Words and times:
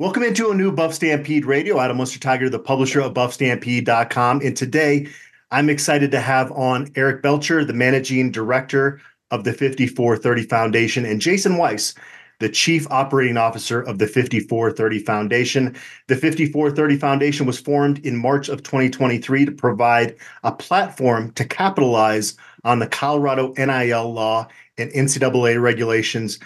Welcome 0.00 0.22
into 0.22 0.52
a 0.52 0.54
new 0.54 0.70
Buff 0.70 0.94
Stampede 0.94 1.44
Radio. 1.44 1.80
Adam 1.80 1.98
Munsterteiger, 1.98 2.48
the 2.48 2.60
publisher 2.60 3.00
of 3.00 3.14
BuffStampede.com. 3.14 4.42
And 4.44 4.56
today 4.56 5.08
I'm 5.50 5.68
excited 5.68 6.12
to 6.12 6.20
have 6.20 6.52
on 6.52 6.92
Eric 6.94 7.20
Belcher, 7.20 7.64
the 7.64 7.72
managing 7.72 8.30
director 8.30 9.00
of 9.32 9.42
the 9.42 9.52
5430 9.52 10.42
Foundation, 10.44 11.04
and 11.04 11.20
Jason 11.20 11.56
Weiss, 11.56 11.96
the 12.38 12.48
chief 12.48 12.86
operating 12.92 13.36
officer 13.36 13.80
of 13.80 13.98
the 13.98 14.06
5430 14.06 15.00
Foundation. 15.00 15.76
The 16.06 16.14
5430 16.14 16.96
Foundation 16.96 17.44
was 17.44 17.58
formed 17.58 17.98
in 18.06 18.16
March 18.16 18.48
of 18.48 18.62
2023 18.62 19.46
to 19.46 19.50
provide 19.50 20.14
a 20.44 20.52
platform 20.52 21.32
to 21.32 21.44
capitalize 21.44 22.36
on 22.62 22.78
the 22.78 22.86
Colorado 22.86 23.52
NIL 23.56 24.12
law 24.12 24.46
and 24.78 24.92
NCAA 24.92 25.60
regulations 25.60 26.38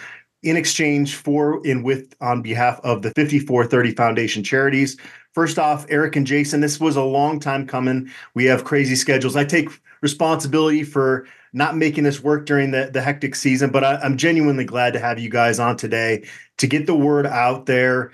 in 0.43 0.57
exchange 0.57 1.15
for 1.15 1.65
and 1.65 1.83
with 1.83 2.13
on 2.21 2.41
behalf 2.41 2.79
of 2.83 3.01
the 3.01 3.11
5430 3.11 3.95
Foundation 3.95 4.43
charities. 4.43 4.97
First 5.33 5.57
off, 5.57 5.85
Eric 5.89 6.15
and 6.15 6.27
Jason, 6.27 6.61
this 6.61 6.79
was 6.79 6.95
a 6.95 7.03
long 7.03 7.39
time 7.39 7.65
coming. 7.65 8.09
We 8.35 8.45
have 8.45 8.65
crazy 8.65 8.95
schedules. 8.95 9.35
I 9.35 9.45
take 9.45 9.69
responsibility 10.01 10.83
for 10.83 11.25
not 11.53 11.77
making 11.77 12.03
this 12.03 12.21
work 12.21 12.45
during 12.45 12.71
the, 12.71 12.89
the 12.91 13.01
hectic 13.01 13.35
season, 13.35 13.71
but 13.71 13.83
I, 13.83 14.03
am 14.03 14.17
genuinely 14.17 14.65
glad 14.65 14.93
to 14.93 14.99
have 14.99 15.19
you 15.19 15.29
guys 15.29 15.59
on 15.59 15.77
today 15.77 16.27
to 16.57 16.67
get 16.67 16.85
the 16.85 16.95
word 16.95 17.25
out 17.25 17.65
there 17.65 18.11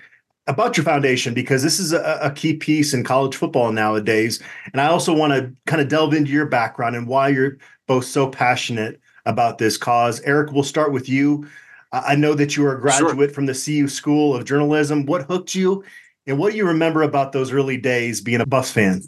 about 0.48 0.78
your 0.78 0.84
foundation 0.84 1.34
because 1.34 1.62
this 1.62 1.80
is 1.80 1.94
a, 1.94 2.20
a 2.22 2.32
key 2.32 2.54
piece 2.56 2.94
in 2.94 3.04
college 3.04 3.36
football 3.36 3.72
nowadays. 3.72 4.42
And 4.72 4.82
I 4.82 4.88
also 4.88 5.14
want 5.14 5.34
to 5.34 5.54
kind 5.68 5.82
of 5.82 5.88
delve 5.88 6.14
into 6.14 6.32
your 6.32 6.48
background 6.48 6.96
and 6.96 7.08
why 7.08 7.30
you're 7.30 7.58
both 7.88 8.06
so 8.06 8.28
passionate 8.28 9.00
about 9.26 9.58
this 9.58 9.78
cause. 9.78 10.22
Eric, 10.22 10.52
we'll 10.52 10.64
start 10.64 10.92
with 10.92 11.08
you. 11.08 11.48
I 11.92 12.16
know 12.16 12.36
that 12.36 12.56
you 12.56 12.64
were 12.64 12.76
a 12.76 12.80
graduate 12.82 13.18
sure. 13.18 13.30
from 13.30 13.46
the 13.48 13.54
CU 13.54 13.88
School 13.88 14.36
of 14.36 14.46
Journalism. 14.46 15.06
What 15.06 15.24
hooked 15.24 15.56
you, 15.56 15.84
and 16.28 16.38
what 16.38 16.52
do 16.52 16.58
you 16.58 16.68
remember 16.68 17.02
about 17.02 17.32
those 17.32 17.52
early 17.52 17.78
days 17.78 18.22
being 18.22 18.42
a 18.42 18.46
Buffs 18.46 18.72
fan? 18.72 19.02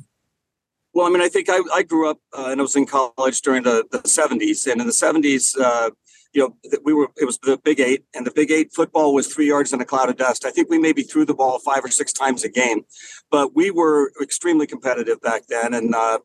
Well, 0.93 1.07
I 1.07 1.09
mean, 1.09 1.21
I 1.21 1.29
think 1.29 1.47
I, 1.49 1.59
I 1.73 1.83
grew 1.83 2.09
up 2.09 2.17
uh, 2.37 2.47
and 2.49 2.59
I 2.59 2.63
was 2.63 2.75
in 2.75 2.85
college 2.85 3.41
during 3.41 3.63
the, 3.63 3.85
the 3.91 3.99
70s. 3.99 4.69
And 4.69 4.81
in 4.81 4.87
the 4.87 4.93
70s, 4.93 5.57
uh, 5.59 5.91
you 6.33 6.41
know, 6.41 6.79
we 6.83 6.93
were, 6.93 7.09
it 7.17 7.25
was 7.25 7.37
the 7.39 7.57
Big 7.63 7.79
Eight, 7.79 8.05
and 8.13 8.25
the 8.25 8.31
Big 8.31 8.51
Eight 8.51 8.73
football 8.73 9.13
was 9.13 9.27
three 9.27 9.47
yards 9.47 9.73
in 9.73 9.81
a 9.81 9.85
cloud 9.85 10.09
of 10.09 10.17
dust. 10.17 10.45
I 10.45 10.51
think 10.51 10.69
we 10.69 10.79
maybe 10.79 11.03
threw 11.03 11.25
the 11.25 11.33
ball 11.33 11.59
five 11.59 11.83
or 11.83 11.89
six 11.89 12.13
times 12.13 12.43
a 12.43 12.49
game, 12.49 12.83
but 13.29 13.53
we 13.53 13.69
were 13.69 14.11
extremely 14.21 14.65
competitive 14.65 15.19
back 15.21 15.47
then. 15.47 15.73
And, 15.73 15.93
uh, 15.93 16.19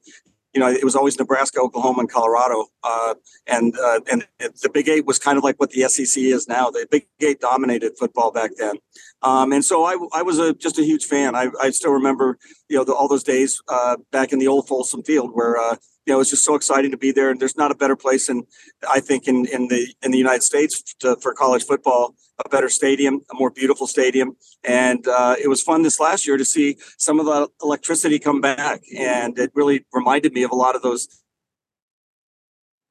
you 0.57 0.61
know, 0.61 0.69
it 0.69 0.85
was 0.85 0.97
always 0.97 1.19
Nebraska, 1.19 1.61
Oklahoma, 1.61 2.01
and 2.01 2.11
Colorado. 2.11 2.65
Uh, 2.83 3.15
and 3.47 3.77
uh, 3.79 4.01
and 4.11 4.25
the 4.41 4.71
Big 4.73 4.89
Eight 4.89 5.05
was 5.05 5.19
kind 5.19 5.37
of 5.37 5.45
like 5.45 5.61
what 5.61 5.71
the 5.71 5.83
SEC 5.83 6.17
is 6.17 6.49
now. 6.49 6.71
The 6.71 6.89
Big 6.91 7.07
Eight 7.21 7.41
dominated 7.41 7.93
football 7.99 8.33
back 8.33 8.53
then. 8.57 8.77
Um, 9.21 9.53
and 9.53 9.63
so 9.63 9.85
I, 9.85 9.99
I 10.15 10.23
was 10.23 10.39
a, 10.39 10.55
just 10.55 10.79
a 10.79 10.83
huge 10.83 11.05
fan. 11.05 11.37
I, 11.37 11.51
I 11.61 11.71
still 11.71 11.93
remember, 11.93 12.39
you 12.71 12.79
know, 12.79 12.85
the, 12.85 12.95
all 12.95 13.07
those 13.07 13.23
days 13.23 13.61
uh, 13.69 13.99
back 14.13 14.33
in 14.33 14.39
the 14.39 14.49
old 14.49 14.67
Folsom 14.67 15.03
Field 15.03 15.33
where, 15.35 15.59
uh, 15.59 15.77
you 16.07 16.13
know, 16.13 16.21
it's 16.21 16.31
just 16.31 16.45
so 16.45 16.55
exciting 16.55 16.93
to 16.93 16.97
be 16.97 17.11
there. 17.11 17.31
And 17.31 17.41
there's 17.41 17.57
not 17.57 17.71
a 17.71 17.75
better 17.75 17.97
place, 17.97 18.29
in 18.29 18.45
I 18.89 19.01
think, 19.01 19.27
in, 19.27 19.47
in 19.47 19.69
the 19.69 19.93
in 20.03 20.13
the 20.13 20.19
United 20.19 20.43
States 20.43 20.83
to, 21.01 21.17
for 21.17 21.35
college 21.35 21.65
football 21.65 22.15
a 22.45 22.49
better 22.49 22.69
stadium, 22.69 23.23
a 23.33 23.35
more 23.35 23.51
beautiful 23.51 23.87
stadium. 23.87 24.37
And 24.63 25.07
uh, 25.09 25.37
it 25.43 25.49
was 25.49 25.63
fun 25.63 25.83
this 25.83 25.99
last 25.99 26.27
year 26.27 26.37
to 26.37 26.45
see 26.45 26.77
some 26.99 27.19
of 27.19 27.27
the 27.27 27.49
electricity 27.63 28.19
come 28.19 28.41
back. 28.41 28.83
And 28.97 29.39
it 29.39 29.51
really 29.55 29.87
reminded 29.93 30.33
me 30.33 30.43
of 30.43 30.51
a 30.51 30.57
lot 30.57 30.77
of 30.77 30.83
those. 30.83 31.09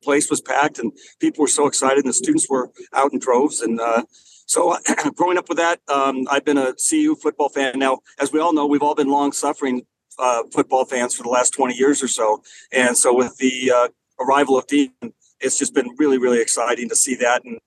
Place 0.03 0.29
was 0.29 0.39
packed 0.39 0.77
and 0.77 0.91
people 1.19 1.41
were 1.41 1.47
so 1.47 1.65
excited, 1.65 1.97
and 1.97 2.09
the 2.09 2.13
students 2.13 2.47
were 2.47 2.69
out 2.93 3.11
in 3.11 3.17
droves. 3.17 3.61
And 3.61 3.79
uh, 3.79 4.03
so, 4.45 4.77
growing 5.15 5.39
up 5.39 5.49
with 5.49 5.57
that, 5.57 5.79
um, 5.87 6.27
I've 6.29 6.45
been 6.45 6.59
a 6.59 6.75
CU 6.75 7.15
football 7.15 7.49
fan. 7.49 7.79
Now, 7.79 7.99
as 8.19 8.31
we 8.31 8.39
all 8.39 8.53
know, 8.53 8.67
we've 8.67 8.83
all 8.83 8.93
been 8.93 9.09
long 9.09 9.31
suffering 9.31 9.81
uh, 10.19 10.43
football 10.51 10.85
fans 10.85 11.15
for 11.15 11.23
the 11.23 11.29
last 11.29 11.51
20 11.51 11.75
years 11.75 12.01
or 12.01 12.07
so. 12.07 12.41
And 12.71 12.97
so, 12.97 13.15
with 13.15 13.37
the 13.37 13.71
uh, 13.71 13.87
arrival 14.23 14.57
of 14.57 14.67
Deion, 14.67 15.13
it's 15.39 15.57
just 15.57 15.73
been 15.73 15.89
really, 15.97 16.17
really 16.17 16.41
exciting 16.41 16.89
to 16.89 16.95
see 16.95 17.15
that. 17.15 17.43
And 17.43 17.59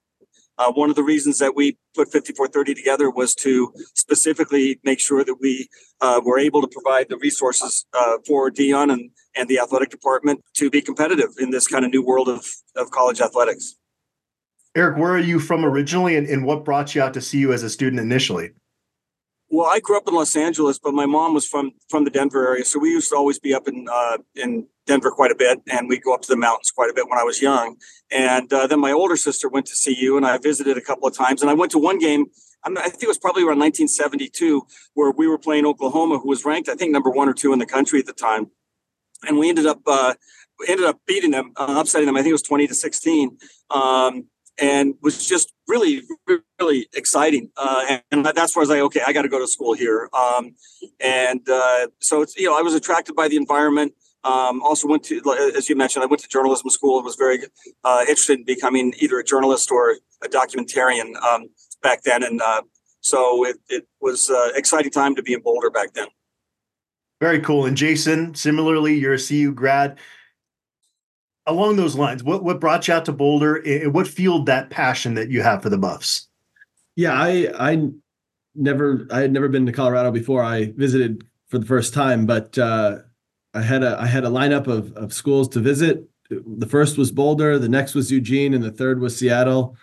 uh, 0.58 0.72
one 0.72 0.90
of 0.90 0.96
the 0.96 1.02
reasons 1.02 1.38
that 1.38 1.54
we 1.54 1.78
put 1.94 2.08
5430 2.12 2.74
together 2.74 3.10
was 3.10 3.34
to 3.36 3.72
specifically 3.94 4.80
make 4.82 5.00
sure 5.00 5.24
that 5.24 5.36
we 5.40 5.68
uh, 6.00 6.20
were 6.24 6.38
able 6.38 6.60
to 6.60 6.68
provide 6.68 7.08
the 7.08 7.16
resources 7.18 7.86
uh, 7.92 8.18
for 8.26 8.50
Deion 8.50 8.92
and, 8.92 9.10
and 9.36 9.48
the 9.48 9.60
athletic 9.60 9.90
department 9.90 10.42
to 10.54 10.68
be 10.68 10.80
competitive 10.80 11.30
in 11.38 11.50
this 11.50 11.68
kind 11.68 11.84
of 11.84 11.92
new 11.92 12.04
world 12.04 12.28
of, 12.28 12.44
of 12.76 12.90
college 12.90 13.20
athletics. 13.20 13.76
Eric, 14.74 14.98
where 14.98 15.12
are 15.12 15.18
you 15.18 15.38
from 15.38 15.64
originally 15.64 16.16
and, 16.16 16.26
and 16.26 16.44
what 16.44 16.64
brought 16.64 16.94
you 16.94 17.02
out 17.02 17.14
to 17.14 17.20
CU 17.20 17.52
as 17.52 17.62
a 17.62 17.70
student 17.70 18.00
initially? 18.00 18.50
Well, 19.50 19.66
I 19.66 19.80
grew 19.80 19.96
up 19.96 20.06
in 20.06 20.14
Los 20.14 20.36
Angeles, 20.36 20.78
but 20.78 20.92
my 20.92 21.06
mom 21.06 21.32
was 21.32 21.46
from 21.46 21.72
from 21.88 22.04
the 22.04 22.10
Denver 22.10 22.46
area, 22.46 22.64
so 22.64 22.78
we 22.78 22.90
used 22.90 23.08
to 23.10 23.16
always 23.16 23.38
be 23.38 23.54
up 23.54 23.66
in 23.66 23.86
uh, 23.90 24.18
in 24.34 24.66
Denver 24.86 25.10
quite 25.10 25.30
a 25.30 25.34
bit, 25.34 25.60
and 25.70 25.88
we'd 25.88 26.02
go 26.02 26.12
up 26.12 26.20
to 26.22 26.28
the 26.28 26.36
mountains 26.36 26.70
quite 26.70 26.90
a 26.90 26.94
bit 26.94 27.08
when 27.08 27.18
I 27.18 27.24
was 27.24 27.40
young. 27.40 27.76
And 28.10 28.52
uh, 28.52 28.66
then 28.66 28.78
my 28.78 28.92
older 28.92 29.16
sister 29.16 29.48
went 29.48 29.66
to 29.66 29.74
CU, 29.74 30.16
and 30.18 30.26
I 30.26 30.36
visited 30.36 30.76
a 30.76 30.82
couple 30.82 31.08
of 31.08 31.16
times. 31.16 31.40
And 31.40 31.50
I 31.50 31.54
went 31.54 31.72
to 31.72 31.78
one 31.78 31.98
game. 31.98 32.26
I 32.64 32.88
think 32.90 33.04
it 33.04 33.08
was 33.08 33.18
probably 33.18 33.42
around 33.42 33.60
1972, 33.60 34.66
where 34.92 35.12
we 35.12 35.26
were 35.26 35.38
playing 35.38 35.64
Oklahoma, 35.64 36.18
who 36.18 36.28
was 36.28 36.44
ranked, 36.44 36.68
I 36.68 36.74
think, 36.74 36.92
number 36.92 37.08
one 37.10 37.28
or 37.28 37.32
two 37.32 37.52
in 37.52 37.58
the 37.58 37.66
country 37.66 38.00
at 38.00 38.06
the 38.06 38.12
time. 38.12 38.50
And 39.26 39.38
we 39.38 39.48
ended 39.48 39.64
up 39.64 39.80
uh, 39.86 40.14
ended 40.66 40.84
up 40.84 41.00
beating 41.06 41.30
them, 41.30 41.52
uh, 41.56 41.76
upsetting 41.78 42.06
them. 42.06 42.16
I 42.16 42.20
think 42.20 42.30
it 42.30 42.40
was 42.40 42.42
20 42.42 42.66
to 42.66 42.74
16. 42.74 43.38
Um, 43.70 44.24
and 44.60 44.94
was 45.00 45.26
just 45.26 45.52
really, 45.68 46.02
really 46.58 46.88
exciting. 46.94 47.50
Uh, 47.56 47.98
and 48.10 48.24
that's 48.24 48.56
where 48.56 48.62
I 48.62 48.64
was 48.64 48.70
like, 48.70 48.80
okay, 48.80 49.02
I 49.06 49.12
got 49.12 49.22
to 49.22 49.28
go 49.28 49.38
to 49.38 49.46
school 49.46 49.74
here. 49.74 50.08
Um, 50.12 50.54
and 50.98 51.46
uh, 51.48 51.88
so 52.00 52.22
it's, 52.22 52.36
you 52.36 52.46
know, 52.46 52.58
I 52.58 52.62
was 52.62 52.74
attracted 52.74 53.14
by 53.14 53.28
the 53.28 53.36
environment. 53.36 53.92
Um, 54.24 54.60
also 54.62 54.88
went 54.88 55.04
to, 55.04 55.22
as 55.56 55.68
you 55.68 55.76
mentioned, 55.76 56.02
I 56.02 56.06
went 56.06 56.22
to 56.22 56.28
journalism 56.28 56.68
school 56.70 56.96
and 56.96 57.04
was 57.04 57.14
very 57.14 57.38
uh, 57.84 58.00
interested 58.00 58.40
in 58.40 58.44
becoming 58.44 58.92
either 58.98 59.18
a 59.18 59.24
journalist 59.24 59.70
or 59.70 59.96
a 60.22 60.28
documentarian 60.28 61.14
um, 61.22 61.48
back 61.82 62.02
then. 62.02 62.24
And 62.24 62.40
uh, 62.42 62.62
so 63.00 63.46
it, 63.46 63.56
it 63.68 63.86
was 64.00 64.28
an 64.28 64.36
uh, 64.36 64.48
exciting 64.56 64.90
time 64.90 65.14
to 65.14 65.22
be 65.22 65.34
in 65.34 65.40
Boulder 65.40 65.70
back 65.70 65.92
then. 65.94 66.08
Very 67.20 67.40
cool. 67.40 67.66
And 67.66 67.76
Jason, 67.76 68.34
similarly, 68.34 68.96
you're 68.96 69.14
a 69.14 69.18
CU 69.18 69.52
grad 69.52 69.98
along 71.48 71.76
those 71.76 71.96
lines, 71.96 72.22
what 72.22 72.44
what 72.44 72.60
brought 72.60 72.86
you 72.86 72.94
out 72.94 73.04
to 73.06 73.12
Boulder? 73.12 73.62
What 73.90 74.06
fueled 74.06 74.46
that 74.46 74.70
passion 74.70 75.14
that 75.14 75.30
you 75.30 75.42
have 75.42 75.62
for 75.62 75.70
the 75.70 75.78
Buffs? 75.78 76.28
Yeah, 76.94 77.14
I 77.14 77.48
I 77.58 77.88
never 78.54 79.06
I 79.10 79.20
had 79.20 79.32
never 79.32 79.48
been 79.48 79.66
to 79.66 79.72
Colorado 79.72 80.10
before. 80.10 80.42
I 80.42 80.72
visited 80.76 81.24
for 81.48 81.58
the 81.58 81.66
first 81.66 81.94
time, 81.94 82.26
but 82.26 82.56
uh, 82.58 82.98
I 83.54 83.62
had 83.62 83.82
a 83.82 83.98
I 84.00 84.06
had 84.06 84.24
a 84.24 84.28
lineup 84.28 84.66
of 84.66 84.92
of 84.92 85.12
schools 85.12 85.48
to 85.50 85.60
visit. 85.60 86.08
The 86.30 86.66
first 86.66 86.98
was 86.98 87.10
Boulder, 87.10 87.58
the 87.58 87.70
next 87.70 87.94
was 87.94 88.12
Eugene, 88.12 88.52
and 88.52 88.62
the 88.62 88.70
third 88.70 89.00
was 89.00 89.16
Seattle. 89.16 89.76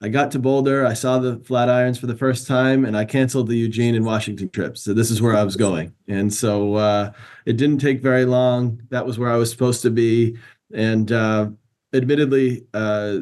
I 0.00 0.08
got 0.08 0.32
to 0.32 0.40
Boulder, 0.40 0.84
I 0.84 0.94
saw 0.94 1.20
the 1.20 1.36
Flatirons 1.36 1.96
for 1.96 2.08
the 2.08 2.16
first 2.16 2.48
time, 2.48 2.84
and 2.84 2.96
I 2.96 3.04
canceled 3.04 3.46
the 3.46 3.56
Eugene 3.56 3.94
and 3.94 4.04
Washington 4.04 4.48
trips. 4.48 4.82
So 4.82 4.94
this 4.94 5.12
is 5.12 5.22
where 5.22 5.36
I 5.36 5.44
was 5.44 5.54
going, 5.54 5.94
and 6.08 6.34
so 6.34 6.74
uh, 6.74 7.12
it 7.46 7.56
didn't 7.56 7.78
take 7.78 8.00
very 8.00 8.24
long. 8.24 8.82
That 8.90 9.06
was 9.06 9.16
where 9.16 9.30
I 9.30 9.36
was 9.36 9.50
supposed 9.50 9.82
to 9.82 9.90
be. 9.90 10.36
And 10.72 11.10
uh, 11.12 11.48
admittedly, 11.92 12.66
uh, 12.74 13.18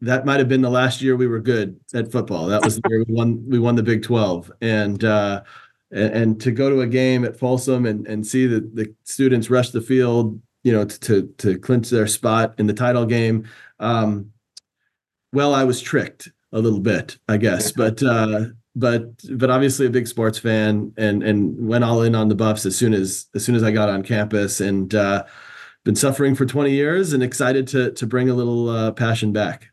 that 0.00 0.26
might 0.26 0.38
have 0.38 0.48
been 0.48 0.62
the 0.62 0.70
last 0.70 1.00
year 1.00 1.16
we 1.16 1.26
were 1.26 1.40
good 1.40 1.78
at 1.94 2.12
football. 2.12 2.46
That 2.46 2.64
was 2.64 2.76
the 2.76 2.88
year 2.88 3.04
we 3.06 3.14
won. 3.14 3.42
We 3.48 3.58
won 3.58 3.76
the 3.76 3.82
Big 3.82 4.02
Twelve, 4.02 4.50
and 4.60 5.02
uh, 5.02 5.42
and, 5.90 6.12
and, 6.14 6.40
to 6.42 6.50
go 6.50 6.68
to 6.68 6.80
a 6.80 6.86
game 6.86 7.24
at 7.24 7.38
Folsom 7.38 7.86
and 7.86 8.06
and 8.06 8.26
see 8.26 8.46
the 8.46 8.60
the 8.74 8.94
students 9.04 9.48
rush 9.48 9.70
the 9.70 9.80
field, 9.80 10.40
you 10.64 10.72
know, 10.72 10.84
to 10.84 10.98
to, 11.00 11.26
to 11.38 11.58
clinch 11.58 11.88
their 11.88 12.06
spot 12.06 12.54
in 12.58 12.66
the 12.66 12.74
title 12.74 13.06
game. 13.06 13.48
Um, 13.80 14.32
well, 15.32 15.54
I 15.54 15.64
was 15.64 15.80
tricked 15.80 16.30
a 16.52 16.60
little 16.60 16.80
bit, 16.80 17.18
I 17.28 17.38
guess, 17.38 17.72
but 17.72 18.02
uh, 18.02 18.46
but 18.74 19.10
but 19.36 19.50
obviously 19.50 19.86
a 19.86 19.90
big 19.90 20.06
sports 20.06 20.38
fan, 20.38 20.92
and 20.98 21.22
and 21.22 21.66
went 21.66 21.84
all 21.84 22.02
in 22.02 22.14
on 22.14 22.28
the 22.28 22.34
Buffs 22.34 22.66
as 22.66 22.76
soon 22.76 22.92
as 22.92 23.26
as 23.34 23.44
soon 23.44 23.54
as 23.54 23.62
I 23.62 23.70
got 23.70 23.88
on 23.88 24.02
campus, 24.02 24.60
and 24.60 24.94
uh, 24.94 25.24
been 25.86 25.94
suffering 25.94 26.34
for 26.34 26.44
20 26.44 26.72
years 26.72 27.12
and 27.12 27.22
excited 27.22 27.68
to 27.68 27.92
to 27.92 28.06
bring 28.06 28.28
a 28.28 28.34
little 28.34 28.68
uh, 28.68 28.90
passion 28.90 29.32
back. 29.32 29.68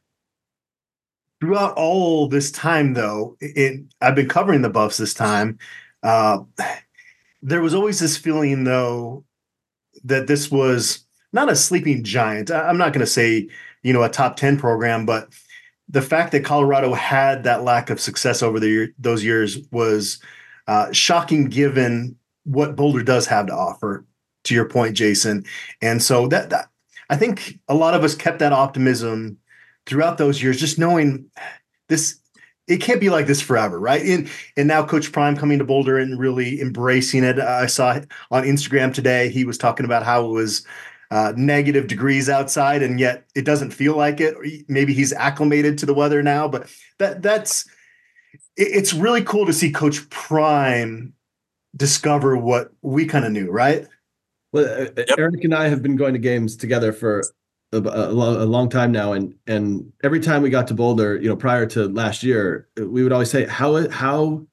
Throughout 1.42 1.74
all 1.74 2.30
this 2.30 2.51
time, 2.51 2.94
though, 2.94 3.36
it, 3.42 3.83
I've 4.00 4.15
been 4.15 4.30
covering 4.30 4.62
the 4.62 4.69
Buffs 4.69 4.98
this 4.98 5.15
time. 5.15 5.57
Uh, 6.04 6.44
there 7.42 7.62
was 7.62 7.74
always 7.74 8.00
this 8.00 8.15
feeling, 8.15 8.63
though, 8.63 9.25
that 10.06 10.27
this 10.27 10.51
was 10.51 11.04
not 11.33 11.51
a 11.51 11.56
sleeping 11.56 12.04
giant. 12.04 12.51
I'm 12.51 12.77
not 12.77 12.94
going 12.94 13.06
to 13.06 13.12
say, 13.12 13.50
you 13.81 13.92
know, 13.92 14.04
a 14.04 14.09
top 14.09 14.38
10 14.38 14.57
program, 14.57 15.06
but 15.06 15.30
the 15.89 16.01
fact 16.01 16.31
that 16.31 16.45
Colorado 16.45 16.94
had 16.94 17.44
that 17.44 17.63
lack 17.63 17.89
of 17.89 18.00
success 18.00 18.44
over 18.44 18.59
the 18.59 18.94
those 19.00 19.24
years 19.24 19.57
was 19.71 20.19
uh, 20.68 20.92
shocking, 20.92 21.45
given 21.45 22.16
what 22.44 22.75
Boulder 22.75 23.04
does 23.04 23.25
have 23.25 23.48
to 23.48 23.54
offer 23.54 24.06
to 24.44 24.54
your 24.54 24.66
point, 24.66 24.95
Jason. 24.95 25.45
And 25.81 26.01
so 26.01 26.28
that, 26.28 26.50
that 26.50 26.69
I 27.10 27.16
think 27.16 27.60
a 27.68 27.75
lot 27.75 27.94
of 27.94 28.04
us 28.04 28.16
kept 28.16 28.40
that 28.40 28.54
optimism 28.54 29.38
throughout 29.86 30.18
those 30.18 30.42
years, 30.42 30.60
just 30.60 30.80
knowing 30.80 31.25
this 31.90 32.19
it 32.68 32.78
can't 32.78 33.01
be 33.01 33.10
like 33.10 33.28
this 33.28 33.42
forever, 33.42 33.80
right? 33.80 34.01
And 34.01 34.30
and 34.56 34.68
now 34.68 34.86
Coach 34.86 35.12
Prime 35.12 35.36
coming 35.36 35.60
to 35.60 35.66
Boulder 35.66 35.98
and 35.98 36.19
really 36.19 36.62
embracing 36.62 37.24
it. 37.24 37.40
I 37.40 37.66
saw 37.66 38.00
on 38.31 38.44
Instagram 38.44 38.94
today 38.94 39.30
he 39.30 39.44
was 39.44 39.57
talking 39.57 39.86
about 39.86 40.04
how 40.04 40.25
it 40.25 40.30
was 40.30 40.66
uh, 41.12 41.34
negative 41.36 41.88
degrees 41.88 42.30
outside, 42.30 42.81
and 42.81 43.00
yet 43.00 43.25
it 43.36 43.45
doesn't 43.45 43.72
feel 43.72 43.95
like 43.95 44.22
it. 44.22 44.36
Maybe 44.68 44.94
he's 44.94 45.13
acclimated 45.13 45.78
to 45.80 45.86
the 45.86 45.94
weather 45.94 46.24
now, 46.24 46.48
but 46.48 46.72
that 47.00 47.22
that's 47.22 47.66
it, 48.56 48.69
it's 48.72 48.94
really 48.94 49.24
cool 49.24 49.45
to 49.45 49.54
see 49.54 49.72
Coach 49.72 50.10
Prime 50.10 51.13
discover 51.75 52.38
what 52.38 52.72
we 52.81 53.06
kind 53.06 53.25
of 53.25 53.31
knew, 53.31 53.51
right? 53.51 53.88
Well, 54.54 54.66
uh, 54.66 54.86
yep. 54.96 55.10
Eric 55.18 55.44
and 55.44 55.54
I 55.54 55.68
have 55.68 55.82
been 55.82 55.96
going 55.96 56.14
to 56.14 56.20
games 56.20 56.56
together 56.56 56.94
for 56.94 57.24
a, 57.74 57.78
a, 57.78 58.12
a, 58.12 58.46
long 58.46 58.70
time 58.70 58.92
now, 58.92 59.14
and 59.14 59.36
and 59.48 59.92
every 60.04 60.20
time 60.20 60.44
we 60.44 60.52
got 60.52 60.68
to 60.68 60.76
Boulder, 60.76 61.18
you 61.18 61.28
know, 61.28 61.36
prior 61.36 61.66
to 61.68 61.88
last 61.88 62.24
year, 62.24 62.70
we 62.78 63.04
would 63.04 63.12
always 63.12 63.32
say, 63.32 63.46
how 63.46 63.90
how 63.90 64.46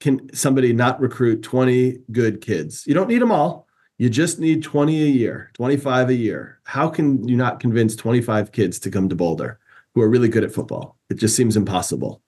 can 0.00 0.34
somebody 0.34 0.72
not 0.72 1.00
recruit 1.00 1.42
twenty 1.42 1.98
good 2.10 2.40
kids? 2.40 2.86
You 2.86 2.94
don't 2.94 3.08
need 3.08 3.22
them 3.22 3.30
all. 3.30 3.68
You 3.98 4.10
just 4.10 4.40
need 4.40 4.64
twenty 4.64 5.00
a 5.00 5.06
year, 5.06 5.52
twenty 5.54 5.76
five 5.76 6.10
a 6.10 6.14
year. 6.14 6.58
How 6.64 6.88
can 6.88 7.26
you 7.28 7.36
not 7.36 7.60
convince 7.60 7.94
twenty 7.94 8.20
five 8.20 8.50
kids 8.50 8.80
to 8.80 8.90
come 8.90 9.08
to 9.08 9.14
Boulder 9.14 9.60
who 9.94 10.02
are 10.02 10.08
really 10.08 10.28
good 10.28 10.42
at 10.42 10.52
football? 10.52 10.98
It 11.08 11.14
just 11.14 11.36
seems 11.36 11.56
impossible. 11.56 12.20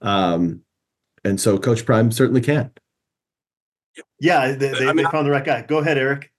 Um, 0.00 0.62
and 1.24 1.40
so 1.40 1.56
Coach 1.56 1.86
Prime 1.86 2.10
certainly 2.10 2.40
can. 2.40 2.72
Yeah, 4.18 4.52
they, 4.52 4.70
they, 4.70 4.88
I 4.88 4.92
mean, 4.92 4.96
they 4.96 5.04
found 5.04 5.26
the 5.26 5.30
right 5.30 5.44
guy. 5.44 5.62
Go 5.62 5.78
ahead, 5.78 5.98
Eric. 5.98 6.32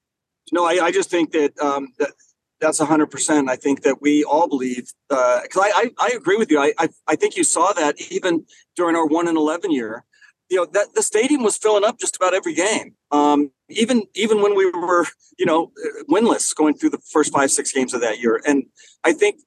No, 0.52 0.66
I, 0.66 0.86
I 0.86 0.92
just 0.92 1.10
think 1.10 1.32
that 1.32 1.58
um, 1.60 1.90
that 2.00 2.12
that's 2.60 2.80
hundred 2.80 3.08
percent. 3.08 3.50
I 3.50 3.56
think 3.56 3.84
that 3.84 4.02
we 4.02 4.24
all 4.24 4.48
believe 4.48 4.92
because 5.10 5.58
uh, 5.58 5.62
I, 5.62 5.92
I, 6.00 6.08
I 6.08 6.10
agree 6.16 6.38
with 6.38 6.52
you. 6.52 6.60
I, 6.60 6.74
I 6.78 6.90
I 7.08 7.16
think 7.16 7.36
you 7.36 7.44
saw 7.44 7.74
that 7.74 7.96
even 8.12 8.46
during 8.76 8.96
our 8.96 9.06
one 9.06 9.28
and 9.28 9.38
eleven 9.38 9.72
year. 9.72 10.06
You 10.50 10.58
know 10.58 10.66
that 10.74 10.94
the 10.94 11.02
stadium 11.02 11.42
was 11.42 11.58
filling 11.58 11.84
up 11.84 11.98
just 12.00 12.16
about 12.16 12.36
every 12.36 12.54
game. 12.54 12.94
Um, 13.10 13.50
even 13.68 14.04
even 14.14 14.44
when 14.44 14.56
we 14.56 14.70
were 14.70 15.08
you 15.40 15.46
know 15.46 15.72
winless 16.08 16.56
going 16.56 16.76
through 16.76 16.92
the 16.92 17.02
first 17.12 17.34
five 17.34 17.50
six 17.50 17.72
games 17.72 17.96
of 17.96 18.02
that 18.02 18.20
year, 18.20 18.40
and 18.46 18.66
I 19.04 19.14
think 19.14 19.38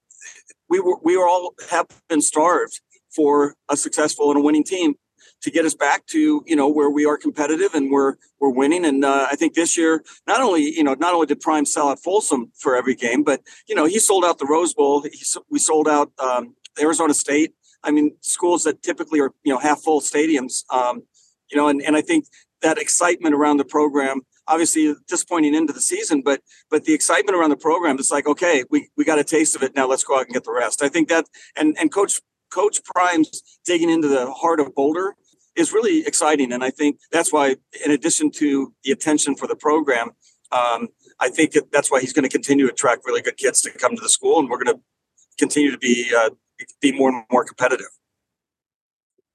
we 0.69 0.81
were 0.81 0.97
we 1.03 1.17
were 1.17 1.29
all 1.29 1.55
have 1.71 1.87
been 2.09 2.21
starved 2.21 2.81
for 3.15 3.55
a 3.69 3.77
successful 3.77 4.31
and 4.31 4.41
a 4.41 4.43
winning 4.43 4.65
team 4.65 4.97
to 5.43 5.51
get 5.51 5.65
us 5.65 5.75
back 5.75 6.07
to 6.07 6.43
you 6.47 6.57
know 6.57 6.69
where 6.69 6.91
we 6.91 7.07
are 7.07 7.17
competitive 7.17 7.75
and 7.75 7.91
we're 7.91 8.15
we're 8.41 8.51
winning. 8.51 8.85
And 8.85 9.05
uh, 9.05 9.29
I 9.31 9.37
think 9.37 9.55
this 9.55 9.77
year, 9.77 10.03
not 10.27 10.41
only 10.41 10.63
you 10.63 10.85
know 10.85 10.95
not 10.95 11.15
only 11.15 11.27
did 11.27 11.41
Prime 11.41 11.67
sell 11.67 11.89
out 11.89 12.03
Folsom 12.03 12.53
for 12.57 12.77
every 12.77 12.95
game, 12.95 13.23
but 13.23 13.43
you 13.69 13.75
know 13.75 13.85
he 13.85 13.99
sold 13.99 14.25
out 14.25 14.39
the 14.39 14.47
Rose 14.47 14.75
Bowl. 14.75 15.03
He, 15.03 15.23
we 15.51 15.59
sold 15.59 15.89
out 15.89 16.13
um, 16.19 16.55
Arizona 16.81 17.15
State. 17.15 17.55
I 17.85 17.91
mean, 17.91 18.17
schools 18.21 18.65
that 18.65 18.83
typically 18.83 19.21
are 19.21 19.33
you 19.45 19.53
know 19.53 19.59
half 19.59 19.81
full 19.81 20.01
stadiums. 20.01 20.65
Um, 20.73 21.03
you 21.51 21.57
know, 21.57 21.69
and 21.69 21.81
and 21.83 21.97
I 21.97 22.03
think 22.03 22.27
that 22.63 22.79
excitement 22.79 23.35
around 23.35 23.59
the 23.59 23.65
program 23.65 24.23
obviously 24.49 24.95
disappointing 25.07 25.55
into 25.55 25.73
the 25.73 25.81
season, 25.81 26.23
but 26.23 26.41
but 26.71 26.85
the 26.85 26.95
excitement 26.95 27.37
around 27.37 27.51
the 27.51 27.57
program, 27.57 27.99
it's 27.99 28.11
like, 28.11 28.27
okay, 28.27 28.65
we, 28.71 28.89
we 28.97 29.05
got 29.05 29.19
a 29.19 29.25
taste 29.25 29.55
of 29.55 29.63
it. 29.63 29.77
Now 29.77 29.87
let's 29.87 30.03
go 30.03 30.17
out 30.17 30.25
and 30.25 30.35
get 30.35 30.45
the 30.45 30.53
rest. 30.53 30.83
I 30.83 30.89
think 30.89 31.09
that 31.09 31.27
and 31.57 31.77
and 31.79 31.93
coach 31.93 32.21
coach 32.51 32.83
Prime's 32.83 33.43
digging 33.65 33.91
into 33.91 34.09
the 34.09 34.33
heart 34.33 34.59
of 34.59 34.75
Boulder 34.75 35.15
is 35.59 35.73
really 35.73 36.07
exciting. 36.07 36.53
And 36.53 36.63
I 36.63 36.71
think 36.71 36.99
that's 37.11 37.33
why, 37.33 37.57
in 37.85 37.91
addition 37.91 38.31
to 38.33 38.73
the 38.85 38.93
attention 38.93 39.35
for 39.35 39.47
the 39.47 39.57
program, 39.57 40.11
um, 40.53 40.89
I 41.21 41.29
think 41.29 41.53
that 41.53 41.71
that's 41.73 41.91
why 41.91 42.01
he's 42.01 42.13
going 42.13 42.23
to 42.23 42.29
continue 42.29 42.67
to 42.67 42.73
attract 42.73 43.03
really 43.05 43.21
good 43.21 43.37
kids 43.37 43.61
to 43.63 43.71
come 43.73 43.95
to 43.97 44.01
the 44.01 44.09
school, 44.09 44.39
and 44.39 44.49
we're 44.49 44.63
going 44.63 44.77
to 44.77 44.83
continue 45.39 45.71
to 45.71 45.79
be 45.79 46.11
uh, 46.17 46.31
be 46.81 46.93
more 46.93 47.11
and 47.11 47.25
more 47.31 47.45
competitive. 47.45 47.89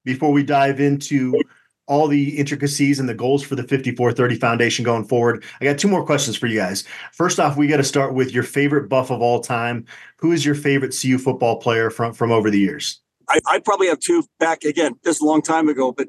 Before 0.06 0.32
we 0.32 0.44
dive 0.44 0.80
into 0.80 1.40
all 1.86 2.08
the 2.08 2.38
intricacies 2.38 3.00
and 3.00 3.08
the 3.08 3.14
goals 3.14 3.44
for 3.44 3.56
the 3.56 3.64
5430 3.64 4.36
Foundation 4.36 4.86
going 4.86 5.04
forward, 5.04 5.44
I 5.62 5.66
got 5.66 5.78
two 5.78 5.88
more 5.88 6.06
questions 6.06 6.38
for 6.38 6.48
you 6.48 6.58
guys. 6.58 6.86
First 7.12 7.40
off, 7.40 7.58
we 7.58 7.68
got 7.68 7.78
to 7.78 7.84
start 7.84 8.14
with 8.14 8.34
your 8.34 8.44
favorite 8.44 8.90
buff 8.90 9.12
of 9.12 9.22
all 9.22 9.42
time. 9.42 9.86
Who 10.18 10.32
is 10.32 10.46
your 10.46 10.56
favorite 10.56 10.96
CU 11.00 11.18
football 11.18 11.58
player 11.58 11.90
from 11.90 12.14
from 12.14 12.32
over 12.32 12.50
the 12.50 12.60
years? 12.60 13.03
I, 13.34 13.40
I 13.48 13.60
probably 13.60 13.88
have 13.88 14.00
two 14.00 14.24
back 14.40 14.64
again. 14.64 14.94
This 15.04 15.20
a 15.20 15.26
long 15.26 15.42
time 15.42 15.68
ago, 15.68 15.92
but 15.92 16.08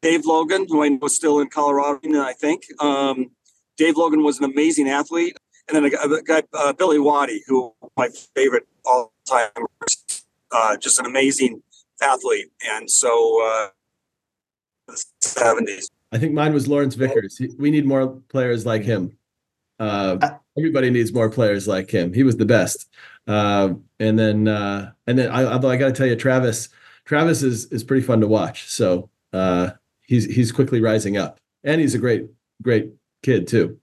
Dave 0.00 0.24
Logan, 0.24 0.66
who 0.68 0.82
I 0.82 0.88
know 0.88 1.06
is 1.06 1.14
still 1.14 1.40
in 1.40 1.48
Colorado, 1.48 2.00
I 2.22 2.32
think. 2.32 2.62
Um, 2.80 3.32
Dave 3.76 3.96
Logan 3.96 4.22
was 4.22 4.38
an 4.38 4.44
amazing 4.44 4.88
athlete, 4.88 5.36
and 5.68 5.76
then 5.76 5.84
a, 5.84 6.22
guy 6.22 6.42
uh, 6.54 6.72
Billy 6.72 6.98
Waddy, 6.98 7.42
who 7.46 7.74
my 7.96 8.08
favorite 8.34 8.66
all 8.86 9.12
time, 9.28 9.50
uh, 10.50 10.76
just 10.78 10.98
an 10.98 11.06
amazing 11.06 11.62
athlete, 12.02 12.50
and 12.66 12.90
so 12.90 13.42
uh, 13.44 13.68
the 14.88 15.04
seventies. 15.20 15.90
I 16.12 16.18
think 16.18 16.32
mine 16.32 16.54
was 16.54 16.68
Lawrence 16.68 16.94
Vickers. 16.94 17.40
We 17.58 17.70
need 17.70 17.84
more 17.84 18.08
players 18.28 18.64
like 18.64 18.82
him. 18.82 19.18
Uh, 19.80 20.36
everybody 20.56 20.88
needs 20.88 21.12
more 21.12 21.28
players 21.28 21.66
like 21.66 21.90
him. 21.90 22.14
He 22.14 22.22
was 22.22 22.36
the 22.36 22.46
best. 22.46 22.88
Uh, 23.26 23.74
and 23.98 24.18
then 24.18 24.48
uh, 24.48 24.92
and 25.06 25.18
then 25.18 25.30
I, 25.30 25.44
although 25.44 25.70
I 25.70 25.76
got 25.76 25.86
to 25.86 25.92
tell 25.92 26.06
you, 26.06 26.16
Travis 26.16 26.68
Travis 27.04 27.42
is 27.42 27.66
is 27.66 27.84
pretty 27.84 28.04
fun 28.04 28.20
to 28.20 28.28
watch. 28.28 28.68
So 28.68 29.10
uh, 29.32 29.70
he's 30.02 30.24
he's 30.24 30.52
quickly 30.52 30.80
rising 30.80 31.16
up, 31.16 31.40
and 31.62 31.80
he's 31.80 31.94
a 31.94 31.98
great 31.98 32.26
great 32.62 32.90
kid 33.22 33.46
too. 33.46 33.78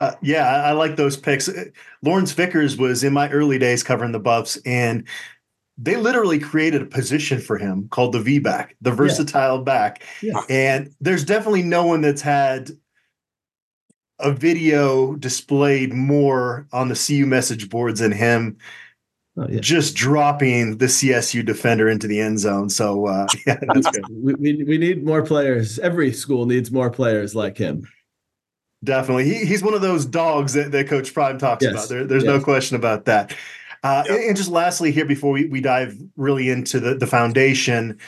Uh, 0.00 0.12
yeah, 0.20 0.48
I, 0.48 0.70
I, 0.70 0.72
like 0.72 0.96
those 0.96 1.16
picks. 1.16 1.48
Lawrence 2.02 2.32
Vickers 2.32 2.76
was 2.76 3.04
in 3.04 3.12
my 3.12 3.30
early 3.30 3.58
days 3.58 3.82
covering 3.82 4.12
the 4.12 4.18
Buffs, 4.18 4.56
and 4.66 5.06
they 5.78 5.96
literally 5.96 6.38
created 6.38 6.82
a 6.82 6.86
position 6.86 7.40
for 7.40 7.58
him 7.58 7.88
called 7.88 8.12
the 8.12 8.20
V 8.20 8.38
back, 8.38 8.76
the 8.80 8.90
versatile 8.90 9.58
yeah. 9.58 9.62
back. 9.62 10.02
Yeah. 10.20 10.40
And 10.48 10.94
there's 11.00 11.24
definitely 11.24 11.62
no 11.62 11.86
one 11.86 12.00
that's 12.00 12.22
had 12.22 12.70
a 14.18 14.32
video 14.32 15.14
displayed 15.16 15.92
more 15.92 16.66
on 16.72 16.88
the 16.88 16.94
CU 16.94 17.26
message 17.26 17.68
boards 17.68 18.00
than 18.00 18.12
him 18.12 18.56
oh, 19.36 19.46
yeah. 19.48 19.60
just 19.60 19.96
dropping 19.96 20.78
the 20.78 20.86
CSU 20.86 21.44
defender 21.44 21.88
into 21.88 22.06
the 22.06 22.20
end 22.20 22.38
zone. 22.38 22.70
So 22.70 23.06
uh, 23.06 23.26
yeah, 23.46 23.58
that's 23.60 23.90
good. 23.90 24.04
we, 24.10 24.34
we, 24.34 24.64
we 24.64 24.78
need 24.78 25.04
more 25.04 25.22
players. 25.22 25.78
Every 25.78 26.12
school 26.12 26.46
needs 26.46 26.70
more 26.70 26.90
players 26.90 27.34
like 27.34 27.58
him. 27.58 27.88
Definitely. 28.84 29.24
He, 29.24 29.46
he's 29.46 29.62
one 29.62 29.74
of 29.74 29.80
those 29.80 30.04
dogs 30.04 30.52
that, 30.52 30.70
that 30.72 30.88
Coach 30.88 31.14
Prime 31.14 31.38
talks 31.38 31.64
yes. 31.64 31.72
about. 31.72 31.88
There, 31.88 32.04
there's 32.04 32.24
yes. 32.24 32.38
no 32.38 32.40
question 32.40 32.76
about 32.76 33.06
that. 33.06 33.34
Uh, 33.82 34.02
yep. 34.06 34.16
and, 34.16 34.28
and, 34.28 34.36
just 34.36 34.50
lastly, 34.50 34.90
here 34.92 35.04
before 35.04 35.32
we, 35.32 35.46
we 35.46 35.60
dive 35.60 35.98
really 36.16 36.48
into 36.48 36.80
the, 36.80 36.94
the 36.94 37.06
foundation, 37.06 37.98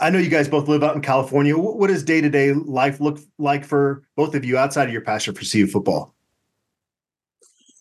I 0.00 0.10
know 0.10 0.18
you 0.18 0.30
guys 0.30 0.48
both 0.48 0.66
live 0.66 0.82
out 0.82 0.96
in 0.96 1.02
California. 1.02 1.56
What 1.56 1.88
does 1.88 2.02
day 2.02 2.20
to 2.20 2.30
day 2.30 2.52
life 2.52 3.00
look 3.00 3.18
like 3.38 3.64
for 3.64 4.02
both 4.16 4.34
of 4.34 4.44
you 4.44 4.56
outside 4.56 4.86
of 4.86 4.92
your 4.92 5.02
passion 5.02 5.34
for 5.34 5.44
CU 5.44 5.66
football? 5.66 6.14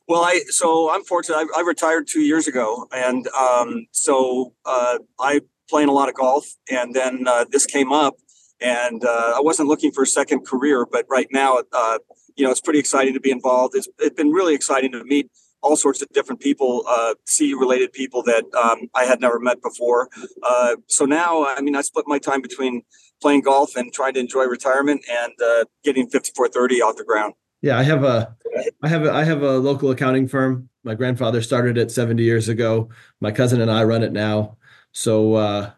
Well, 0.08 0.24
I 0.24 0.42
so 0.50 0.92
I'm 0.92 1.04
fortunate. 1.06 1.38
I, 1.38 1.60
I 1.60 1.62
retired 1.62 2.08
two 2.08 2.22
years 2.22 2.46
ago, 2.48 2.88
and 2.92 3.26
um, 3.30 3.88
so 3.92 4.54
uh, 4.66 5.00
I 5.20 5.42
playing 5.70 5.88
a 5.88 5.94
lot 5.94 6.10
of 6.10 6.16
golf, 6.16 6.46
and 6.70 6.94
then 6.94 7.26
uh, 7.26 7.46
this 7.50 7.66
came 7.66 7.94
up, 7.94 8.16
and 8.60 9.06
uh, 9.06 9.34
I 9.38 9.40
wasn't 9.40 9.70
looking 9.70 9.92
for 9.94 10.04
a 10.04 10.08
second 10.08 10.46
career, 10.46 10.86
but 10.86 11.06
right 11.10 11.28
now, 11.32 11.60
uh, 11.72 12.00
you 12.36 12.44
know, 12.44 12.52
it's 12.52 12.60
pretty 12.60 12.80
exciting 12.80 13.14
to 13.14 13.22
be 13.22 13.32
involved. 13.32 13.76
It's, 13.76 13.88
it's 14.00 14.16
been 14.16 14.32
really 14.32 14.54
exciting 14.54 14.92
to 14.92 15.04
meet 15.06 15.32
all 15.64 15.76
sorts 15.76 16.02
of 16.02 16.10
different 16.10 16.42
people, 16.42 16.84
uh, 16.88 17.16
CU 17.38 17.58
related 17.60 17.92
people 17.94 18.22
that 18.24 18.44
um, 18.54 18.90
I 18.94 19.06
had 19.06 19.22
never 19.22 19.40
met 19.40 19.62
before. 19.62 20.10
Uh, 20.44 20.76
so 20.88 21.06
now, 21.06 21.46
I 21.46 21.62
mean, 21.62 21.76
I 21.76 21.82
split 21.82 22.06
my 22.08 22.20
time 22.20 22.42
between 22.42 22.84
playing 23.22 23.42
golf 23.42 23.76
and 23.76 23.92
trying 23.92 24.14
to 24.14 24.20
enjoy 24.20 24.44
retirement 24.44 25.04
and 25.10 25.34
uh, 25.42 25.66
getting 25.84 26.04
5430 26.04 26.82
off 26.82 26.98
the 26.98 27.04
ground. 27.04 27.34
Yeah, 27.62 27.80
I 27.80 27.84
have 27.84 28.04
a, 28.04 28.36
I 28.84 28.90
have 28.90 29.06
a, 29.06 29.12
I 29.14 29.24
have 29.24 29.42
a 29.42 29.58
local 29.58 29.90
accounting 29.90 30.28
firm. 30.28 30.70
My 30.84 30.96
grandfather 30.96 31.42
started 31.42 31.78
it 31.78 31.92
70 31.92 32.22
years 32.22 32.50
ago. 32.50 32.90
My 33.22 33.32
cousin 33.32 33.62
and 33.62 33.72
I 33.72 33.86
run 33.86 34.04
it 34.04 34.12
now. 34.12 34.58
So 34.92 35.36
uh, 35.36 35.72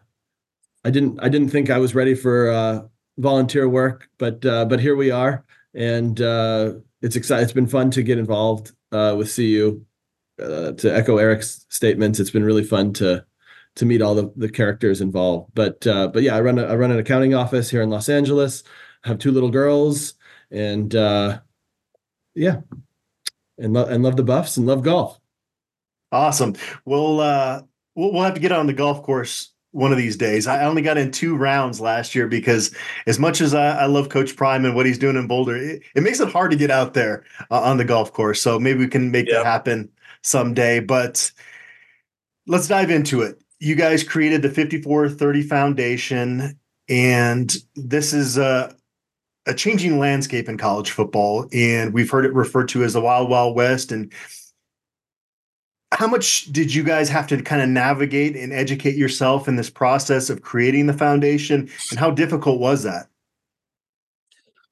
I 0.84 0.90
didn't, 0.90 1.20
I 1.22 1.28
didn't 1.28 1.50
think 1.50 1.70
I 1.70 1.78
was 1.78 1.94
ready 1.94 2.16
for 2.16 2.50
uh, 2.50 2.82
volunteer 3.18 3.68
work, 3.68 4.08
but 4.18 4.44
uh, 4.44 4.64
but 4.64 4.80
here 4.80 4.96
we 4.96 5.10
are, 5.10 5.44
and 5.74 6.20
uh, 6.20 6.74
it's 7.02 7.16
exciting. 7.16 7.44
It's 7.44 7.52
been 7.52 7.66
fun 7.66 7.90
to 7.92 8.02
get 8.02 8.18
involved 8.18 8.72
uh, 8.96 9.14
with 9.14 9.34
CU. 9.34 9.84
Uh, 10.42 10.72
to 10.72 10.94
echo 10.94 11.16
Eric's 11.16 11.64
statements, 11.70 12.20
it's 12.20 12.30
been 12.30 12.44
really 12.44 12.64
fun 12.64 12.92
to 12.92 13.24
to 13.76 13.86
meet 13.86 14.02
all 14.02 14.14
the, 14.14 14.32
the 14.36 14.48
characters 14.48 15.00
involved. 15.00 15.50
But 15.54 15.86
uh, 15.86 16.08
but 16.08 16.22
yeah, 16.22 16.36
I 16.36 16.40
run 16.40 16.58
a, 16.58 16.64
I 16.64 16.76
run 16.76 16.90
an 16.90 16.98
accounting 16.98 17.34
office 17.34 17.70
here 17.70 17.82
in 17.82 17.90
Los 17.90 18.08
Angeles. 18.08 18.62
Have 19.04 19.18
two 19.18 19.32
little 19.32 19.50
girls, 19.50 20.14
and 20.50 20.94
uh, 20.94 21.40
yeah, 22.34 22.60
and 23.58 23.72
love 23.72 23.90
and 23.90 24.02
love 24.02 24.16
the 24.16 24.24
Buffs 24.24 24.56
and 24.56 24.66
love 24.66 24.82
golf. 24.82 25.18
Awesome. 26.12 26.54
We'll 26.84 27.20
uh, 27.20 27.62
we'll 27.94 28.12
we'll 28.12 28.24
have 28.24 28.34
to 28.34 28.40
get 28.40 28.52
on 28.52 28.66
the 28.66 28.72
golf 28.74 29.02
course 29.02 29.52
one 29.72 29.92
of 29.92 29.98
these 29.98 30.16
days. 30.16 30.46
I 30.46 30.64
only 30.64 30.82
got 30.82 30.98
in 30.98 31.10
two 31.10 31.36
rounds 31.36 31.80
last 31.80 32.14
year 32.14 32.26
because, 32.26 32.74
as 33.06 33.18
much 33.18 33.40
as 33.40 33.54
I, 33.54 33.82
I 33.82 33.86
love 33.86 34.08
Coach 34.08 34.36
Prime 34.36 34.64
and 34.64 34.74
what 34.74 34.86
he's 34.86 34.98
doing 34.98 35.16
in 35.16 35.26
Boulder, 35.26 35.56
it, 35.56 35.82
it 35.94 36.02
makes 36.02 36.20
it 36.20 36.30
hard 36.30 36.50
to 36.50 36.56
get 36.56 36.70
out 36.70 36.94
there 36.94 37.24
uh, 37.50 37.60
on 37.60 37.76
the 37.76 37.84
golf 37.84 38.12
course. 38.12 38.40
So 38.40 38.58
maybe 38.58 38.78
we 38.78 38.88
can 38.88 39.10
make 39.10 39.26
yep. 39.26 39.36
that 39.36 39.46
happen 39.46 39.90
someday. 40.22 40.80
But 40.80 41.30
let's 42.46 42.68
dive 42.68 42.90
into 42.90 43.22
it. 43.22 43.42
you 43.58 43.74
guys 43.74 44.02
created 44.02 44.42
the 44.42 44.48
5430 44.48 45.42
Foundation, 45.42 46.58
and 46.88 47.54
this 47.74 48.12
is 48.12 48.38
a, 48.38 48.74
a 49.46 49.54
changing 49.54 49.98
landscape 49.98 50.48
in 50.48 50.56
college 50.56 50.90
football. 50.90 51.48
And 51.52 51.92
we've 51.92 52.10
heard 52.10 52.24
it 52.24 52.34
referred 52.34 52.68
to 52.68 52.82
as 52.84 52.94
the 52.94 53.00
Wild 53.00 53.28
Wild 53.28 53.56
West. 53.56 53.92
And 53.92 54.12
how 55.96 56.06
much 56.06 56.52
did 56.52 56.74
you 56.74 56.82
guys 56.82 57.08
have 57.08 57.26
to 57.28 57.42
kind 57.42 57.62
of 57.62 57.68
navigate 57.70 58.36
and 58.36 58.52
educate 58.52 58.96
yourself 58.96 59.48
in 59.48 59.56
this 59.56 59.70
process 59.70 60.28
of 60.28 60.42
creating 60.42 60.86
the 60.86 60.92
foundation? 60.92 61.70
And 61.90 61.98
how 61.98 62.10
difficult 62.10 62.60
was 62.60 62.82
that? 62.82 63.08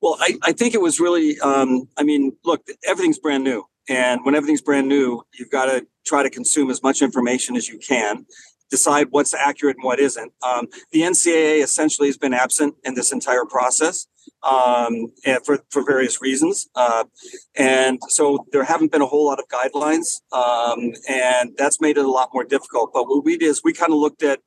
Well, 0.03 0.19
I, 0.21 0.37
I 0.43 0.53
think 0.53 0.75
it 0.75 0.83
was 0.83 1.01
really, 1.01 1.41
um, 1.41 1.89
I 1.97 2.03
mean, 2.03 2.37
look, 2.45 2.63
everything's 2.87 3.19
brand 3.19 3.43
new. 3.43 3.65
And 3.89 4.23
when 4.25 4.35
everything's 4.35 4.61
brand 4.61 4.87
new, 4.87 5.23
you've 5.39 5.51
got 5.51 5.65
to 5.67 5.87
try 6.05 6.23
to 6.23 6.29
consume 6.29 6.71
as 6.71 6.83
much 6.83 7.01
information 7.01 7.57
as 7.57 7.69
you 7.69 7.79
can 7.79 8.27
decide 8.71 9.07
what's 9.11 9.33
accurate 9.33 9.77
and 9.77 9.85
what 9.85 10.01
isn't. 10.01 10.33
Um, 10.43 10.67
the 10.93 11.03
NCAA 11.03 11.63
essentially 11.63 12.09
has 12.09 12.19
been 12.19 12.35
absent 12.35 12.75
in 12.85 12.95
this 12.95 13.13
entire 13.13 13.47
process 13.47 14.07
um, 14.43 15.13
and 15.25 15.45
for, 15.45 15.59
for 15.71 15.85
various 15.85 16.21
reasons. 16.21 16.69
Uh, 16.75 17.05
and 17.57 17.99
so 18.09 18.47
there 18.53 18.65
haven't 18.65 18.93
been 18.93 19.03
a 19.03 19.07
whole 19.07 19.27
lot 19.27 19.39
of 19.39 19.47
guidelines, 19.49 20.21
um, 20.33 20.93
and 21.09 21.53
that's 21.57 21.81
made 21.81 21.97
it 21.97 22.05
a 22.05 22.11
lot 22.11 22.31
more 22.33 22.45
difficult. 22.45 22.93
But 22.93 23.09
what 23.09 23.25
we 23.25 23.37
did 23.37 23.47
is 23.47 23.63
we 23.65 23.73
kind 23.73 23.93
of 23.93 23.99
looked 23.99 24.23
at 24.23 24.41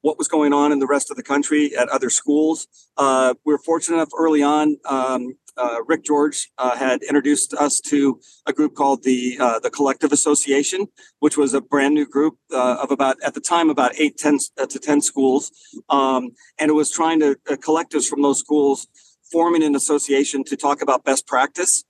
what 0.00 0.18
was 0.18 0.28
going 0.28 0.52
on 0.52 0.72
in 0.72 0.80
the 0.80 0.86
rest 0.86 1.10
of 1.10 1.16
the 1.16 1.22
country 1.22 1.76
at 1.76 1.88
other 1.88 2.10
schools. 2.10 2.66
Uh, 2.96 3.34
we 3.44 3.52
were 3.52 3.58
fortunate 3.58 3.96
enough 3.96 4.10
early 4.18 4.42
on 4.42 4.76
um, 4.84 5.34
uh, 5.56 5.78
Rick 5.86 6.04
George 6.04 6.50
uh, 6.58 6.76
had 6.76 7.02
introduced 7.02 7.54
us 7.54 7.80
to 7.80 8.20
a 8.46 8.52
group 8.52 8.74
called 8.74 9.02
the 9.02 9.36
uh, 9.38 9.58
the 9.58 9.70
Collective 9.70 10.12
Association, 10.12 10.86
which 11.20 11.36
was 11.36 11.54
a 11.54 11.60
brand 11.60 11.94
new 11.94 12.06
group 12.06 12.38
uh, 12.52 12.78
of 12.82 12.90
about 12.90 13.16
at 13.22 13.34
the 13.34 13.40
time 13.40 13.70
about 13.70 13.92
eight 13.98 14.16
to 14.16 14.78
ten 14.80 15.00
schools, 15.00 15.52
um, 15.88 16.30
and 16.58 16.70
it 16.70 16.74
was 16.74 16.90
trying 16.90 17.20
to 17.20 17.36
uh, 17.50 17.56
collectives 17.56 18.08
from 18.08 18.22
those 18.22 18.38
schools 18.38 18.88
forming 19.32 19.62
an 19.62 19.74
association 19.74 20.44
to 20.44 20.56
talk 20.56 20.82
about 20.82 21.04
best 21.04 21.26
practice, 21.26 21.84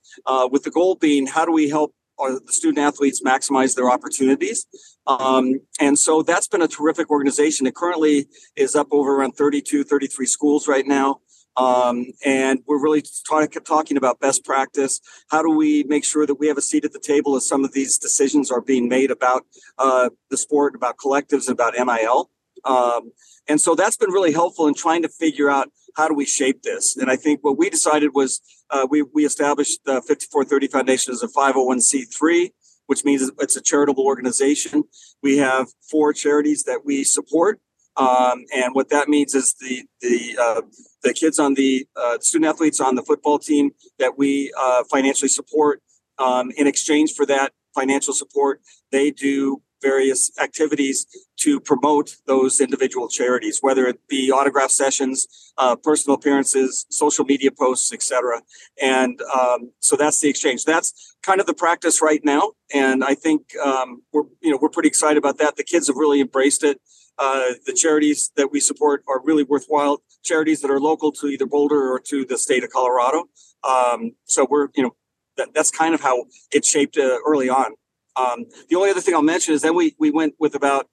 with 0.51 0.63
the 0.63 0.71
goal 0.71 0.95
being 0.95 1.27
how 1.27 1.45
do 1.45 1.53
we 1.53 1.69
help 1.69 1.95
the 2.19 2.53
student 2.53 2.79
athletes 2.79 3.23
maximize 3.23 3.75
their 3.75 3.91
opportunities. 3.91 4.67
Um, 5.07 5.61
and 5.81 5.99
so 5.99 6.23
that's 6.23 6.47
been 6.47 6.63
a 6.63 6.69
terrific 6.69 7.11
organization. 7.11 7.67
It 7.67 7.75
currently 7.75 8.29
is 8.57 8.75
up 8.75 8.89
over 8.91 9.17
around 9.17 9.33
32, 9.33 9.85
33 9.85 10.27
schools 10.27 10.69
right 10.69 10.87
now. 10.87 11.21
Um, 11.57 12.07
and 12.25 12.61
we're 12.67 12.83
really 12.83 13.03
talk, 13.29 13.51
talking 13.65 13.97
about 13.97 14.21
best 14.21 14.45
practice. 14.45 15.01
How 15.31 15.43
do 15.43 15.51
we 15.51 15.83
make 15.85 16.05
sure 16.05 16.27
that 16.27 16.37
we 16.37 16.49
have 16.49 16.57
a 16.57 16.63
seat 16.63 16.85
at 16.85 16.93
the 16.93 17.01
table 17.01 17.37
as 17.37 17.47
some 17.47 17.65
of 17.65 17.73
these 17.73 17.99
decisions 17.99 18.51
are 18.51 18.63
being 18.63 18.89
made 18.89 19.11
about 19.11 19.45
uh, 19.79 20.11
the 20.31 20.37
sport, 20.37 20.75
about 20.75 20.97
collectives, 20.97 21.51
about 21.51 21.75
NIL? 21.75 22.31
Um, 22.65 23.13
and 23.49 23.61
so 23.61 23.75
that's 23.75 23.97
been 23.97 24.11
really 24.11 24.33
helpful 24.33 24.67
in 24.67 24.75
trying 24.75 25.03
to 25.03 25.09
figure 25.09 25.51
out 25.51 25.69
how 25.97 26.09
do 26.09 26.15
we 26.15 26.25
shape 26.25 26.63
this. 26.63 26.97
And 26.97 27.11
I 27.11 27.17
think 27.17 27.41
what 27.43 27.59
we 27.59 27.71
decided 27.71 28.11
was 28.15 28.41
uh, 28.71 28.87
we, 28.89 29.03
we 29.03 29.25
established 29.25 29.81
the 29.85 29.95
5430 30.03 30.69
Foundation 30.69 31.13
as 31.13 31.23
a 31.23 31.29
501c3 31.29 32.51
which 32.87 33.05
means 33.05 33.31
it's 33.39 33.57
a 33.57 33.63
charitable 33.63 34.05
organization. 34.05 34.85
We 35.23 35.39
have 35.39 35.69
four 35.91 36.13
charities 36.13 36.65
that 36.65 36.81
we 36.85 37.05
support. 37.05 37.61
Um, 37.97 38.45
and 38.55 38.75
what 38.75 38.89
that 38.89 39.09
means 39.09 39.35
is 39.35 39.55
the 39.61 39.85
the 40.01 40.37
uh, 40.41 40.63
the 41.03 41.13
kids 41.13 41.39
on 41.39 41.55
the 41.55 41.87
uh, 41.97 42.19
student 42.21 42.49
athletes 42.49 42.81
on 42.81 42.95
the 42.95 43.03
football 43.03 43.39
team 43.39 43.71
that 43.99 44.17
we 44.17 44.53
uh, 44.59 44.85
financially 44.91 45.29
support. 45.29 45.83
Um, 46.19 46.53
in 46.57 46.67
exchange 46.67 47.13
for 47.13 47.27
that 47.27 47.53
financial 47.75 48.15
support, 48.15 48.61
they 48.91 49.11
do 49.11 49.63
various 49.83 50.31
activities 50.41 51.07
to 51.39 51.61
promote 51.61 52.17
those 52.27 52.61
individual 52.61 53.09
charities, 53.09 53.59
whether 53.61 53.87
it 53.87 53.99
be 54.09 54.31
autograph 54.31 54.71
sessions, 54.71 55.53
uh, 55.59 55.77
personal 55.77 56.15
appearances, 56.15 56.87
social 56.91 57.25
media 57.25 57.51
posts, 57.51 57.93
etc. 57.93 58.43
And 58.81 59.21
um, 59.23 59.73
so 59.81 59.97
that's 59.97 60.21
the 60.21 60.29
exchange. 60.29 60.65
That's 60.65 61.17
kind 61.23 61.41
of 61.41 61.47
the 61.47 61.55
practice 61.55 62.01
right 62.01 62.25
now, 62.25 62.53
and 62.73 63.05
I 63.05 63.15
think 63.15 63.57
um, 63.57 64.03
we're 64.13 64.25
you 64.41 64.51
know 64.51 64.59
we're 64.61 64.69
pretty 64.69 64.89
excited 64.89 65.19
about 65.19 65.39
that. 65.39 65.57
The 65.57 65.65
kids 65.65 65.89
have 65.89 65.97
really 65.97 66.21
embraced 66.21 66.65
it. 66.65 66.81
Uh, 67.19 67.53
the 67.67 67.73
charities 67.75 68.31
that 68.37 68.51
we 68.51 68.59
support 68.59 69.05
are 69.07 69.21
really 69.23 69.43
worthwhile 69.43 70.03
charities 70.25 70.61
that 70.63 70.71
are 70.71 70.81
local 70.81 71.13
to 71.13 71.27
either 71.27 71.47
Boulder 71.47 71.93
or 71.93 72.01
to 72.01 72.25
the 72.25 72.39
state 72.39 72.65
of 72.65 72.71
Colorado. 72.71 73.25
Um, 73.65 74.13
so 74.25 74.47
we're, 74.49 74.69
you 74.75 74.83
know, 74.83 74.97
that, 75.37 75.55
that's 75.55 75.71
kind 75.71 75.95
of 75.95 76.01
how 76.01 76.25
it 76.53 76.65
shaped 76.65 76.97
uh, 76.97 77.19
early 77.27 77.49
on. 77.49 77.75
Um, 78.17 78.47
the 78.69 78.77
only 78.77 78.91
other 78.91 79.01
thing 79.01 79.15
I'll 79.15 79.23
mention 79.23 79.55
is 79.55 79.63
then 79.63 79.75
we 79.75 79.95
we 79.99 80.11
went 80.11 80.35
with 80.39 80.55
about 80.55 80.89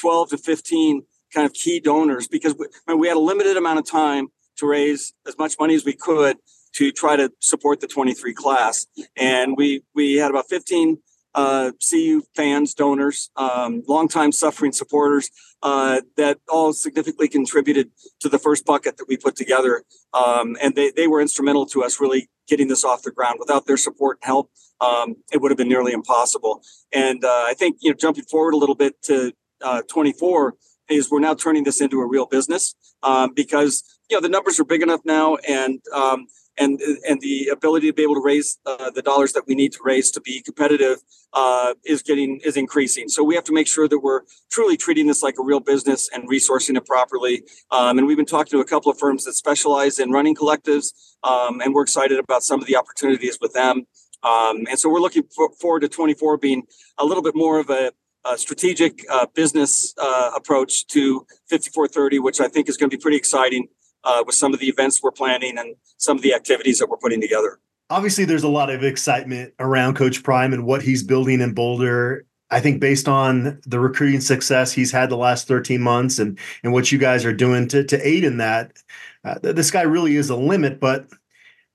12 0.00 0.30
to 0.30 0.38
15 0.38 1.02
kind 1.32 1.46
of 1.46 1.52
key 1.52 1.80
donors 1.80 2.28
because 2.28 2.54
we, 2.56 2.66
we 2.94 3.08
had 3.08 3.16
a 3.16 3.20
limited 3.20 3.56
amount 3.56 3.78
of 3.78 3.86
time 3.88 4.28
to 4.56 4.66
raise 4.66 5.12
as 5.26 5.36
much 5.38 5.56
money 5.58 5.74
as 5.74 5.84
we 5.84 5.92
could 5.92 6.36
to 6.74 6.90
try 6.90 7.16
to 7.16 7.32
support 7.40 7.80
the 7.80 7.86
23 7.86 8.34
class, 8.34 8.86
and 9.16 9.56
we 9.56 9.82
we 9.94 10.14
had 10.14 10.30
about 10.30 10.48
15 10.48 10.98
uh, 11.34 11.72
CU 11.88 12.22
fans, 12.34 12.74
donors, 12.74 13.30
um, 13.36 13.82
longtime 13.88 14.32
suffering 14.32 14.72
supporters 14.72 15.30
uh, 15.62 16.00
that 16.16 16.38
all 16.48 16.72
significantly 16.72 17.28
contributed 17.28 17.90
to 18.20 18.28
the 18.28 18.38
first 18.38 18.64
bucket 18.64 18.96
that 18.96 19.06
we 19.08 19.16
put 19.16 19.36
together. 19.36 19.82
Um, 20.12 20.56
and 20.62 20.74
they, 20.74 20.90
they 20.90 21.06
were 21.06 21.20
instrumental 21.20 21.66
to 21.66 21.82
us 21.82 22.00
really 22.00 22.28
getting 22.46 22.68
this 22.68 22.84
off 22.84 23.02
the 23.02 23.10
ground. 23.10 23.38
Without 23.40 23.66
their 23.66 23.76
support 23.76 24.18
and 24.22 24.26
help, 24.26 24.50
um, 24.80 25.16
it 25.32 25.40
would 25.40 25.50
have 25.50 25.58
been 25.58 25.68
nearly 25.68 25.92
impossible. 25.92 26.62
And 26.92 27.24
uh, 27.24 27.44
I 27.46 27.54
think, 27.56 27.78
you 27.80 27.90
know, 27.90 27.96
jumping 27.98 28.24
forward 28.24 28.54
a 28.54 28.58
little 28.58 28.74
bit 28.74 29.00
to 29.04 29.32
uh, 29.62 29.82
24 29.88 30.54
is 30.90 31.10
we're 31.10 31.20
now 31.20 31.34
turning 31.34 31.64
this 31.64 31.80
into 31.80 32.00
a 32.00 32.06
real 32.06 32.26
business 32.26 32.74
um, 33.02 33.32
because, 33.34 33.82
you 34.10 34.16
know, 34.16 34.20
the 34.20 34.28
numbers 34.28 34.60
are 34.60 34.64
big 34.64 34.82
enough 34.82 35.00
now 35.04 35.36
and 35.48 35.80
um, 35.94 36.26
and 36.56 36.80
and 37.08 37.20
the 37.20 37.48
ability 37.48 37.88
to 37.88 37.92
be 37.92 38.02
able 38.02 38.14
to 38.14 38.22
raise 38.22 38.58
uh, 38.66 38.90
the 38.90 39.02
dollars 39.02 39.32
that 39.32 39.44
we 39.46 39.54
need 39.54 39.72
to 39.72 39.78
raise 39.82 40.10
to 40.12 40.20
be 40.20 40.42
competitive 40.42 40.98
uh, 41.32 41.74
is 41.84 42.02
getting 42.02 42.40
is 42.44 42.56
increasing. 42.56 43.08
So 43.08 43.22
we 43.22 43.34
have 43.34 43.44
to 43.44 43.52
make 43.52 43.66
sure 43.66 43.88
that 43.88 43.98
we're 43.98 44.22
truly 44.50 44.76
treating 44.76 45.06
this 45.06 45.22
like 45.22 45.36
a 45.38 45.42
real 45.42 45.60
business 45.60 46.08
and 46.12 46.28
resourcing 46.28 46.76
it 46.76 46.86
properly. 46.86 47.42
Um, 47.70 47.98
and 47.98 48.06
we've 48.06 48.16
been 48.16 48.26
talking 48.26 48.50
to 48.52 48.60
a 48.60 48.64
couple 48.64 48.90
of 48.90 48.98
firms 48.98 49.24
that 49.24 49.34
specialize 49.34 49.98
in 49.98 50.10
running 50.10 50.34
collectives, 50.34 50.92
um, 51.22 51.60
and 51.60 51.74
we're 51.74 51.82
excited 51.82 52.18
about 52.18 52.42
some 52.42 52.60
of 52.60 52.66
the 52.66 52.76
opportunities 52.76 53.38
with 53.40 53.52
them. 53.52 53.86
Um, 54.22 54.64
and 54.70 54.78
so 54.78 54.88
we're 54.88 55.00
looking 55.00 55.24
for, 55.34 55.50
forward 55.60 55.80
to 55.80 55.88
24 55.88 56.38
being 56.38 56.62
a 56.98 57.04
little 57.04 57.22
bit 57.22 57.34
more 57.36 57.60
of 57.60 57.70
a, 57.70 57.92
strategic 58.36 59.04
uh, 59.10 59.26
business 59.34 59.92
uh, 59.98 60.30
approach 60.34 60.86
to 60.86 61.26
5430, 61.50 62.20
which 62.20 62.40
I 62.40 62.48
think 62.48 62.70
is 62.70 62.78
going 62.78 62.88
to 62.88 62.96
be 62.96 62.98
pretty 62.98 63.18
exciting 63.18 63.68
uh, 64.04 64.22
with 64.26 64.34
some 64.34 64.54
of 64.54 64.60
the 64.60 64.68
events 64.68 65.02
we're 65.02 65.10
planning 65.10 65.58
and 65.58 65.76
some 65.96 66.16
of 66.16 66.22
the 66.22 66.34
activities 66.34 66.78
that 66.78 66.88
we're 66.88 66.96
putting 66.96 67.20
together. 67.20 67.58
Obviously, 67.90 68.24
there's 68.24 68.42
a 68.42 68.48
lot 68.48 68.70
of 68.70 68.82
excitement 68.82 69.52
around 69.58 69.94
Coach 69.94 70.22
Prime 70.22 70.52
and 70.52 70.64
what 70.64 70.82
he's 70.82 71.02
building 71.02 71.40
in 71.40 71.54
Boulder. 71.54 72.24
I 72.50 72.60
think 72.60 72.80
based 72.80 73.08
on 73.08 73.60
the 73.66 73.80
recruiting 73.80 74.20
success 74.20 74.72
he's 74.72 74.92
had 74.92 75.10
the 75.10 75.16
last 75.16 75.48
13 75.48 75.80
months 75.80 76.18
and 76.18 76.38
and 76.62 76.72
what 76.72 76.92
you 76.92 76.98
guys 76.98 77.24
are 77.24 77.32
doing 77.32 77.66
to 77.68 77.84
to 77.84 78.06
aid 78.06 78.24
in 78.24 78.36
that, 78.38 78.78
uh, 79.24 79.38
the 79.40 79.64
sky 79.64 79.82
really 79.82 80.16
is 80.16 80.30
a 80.30 80.36
limit. 80.36 80.80
But 80.80 81.08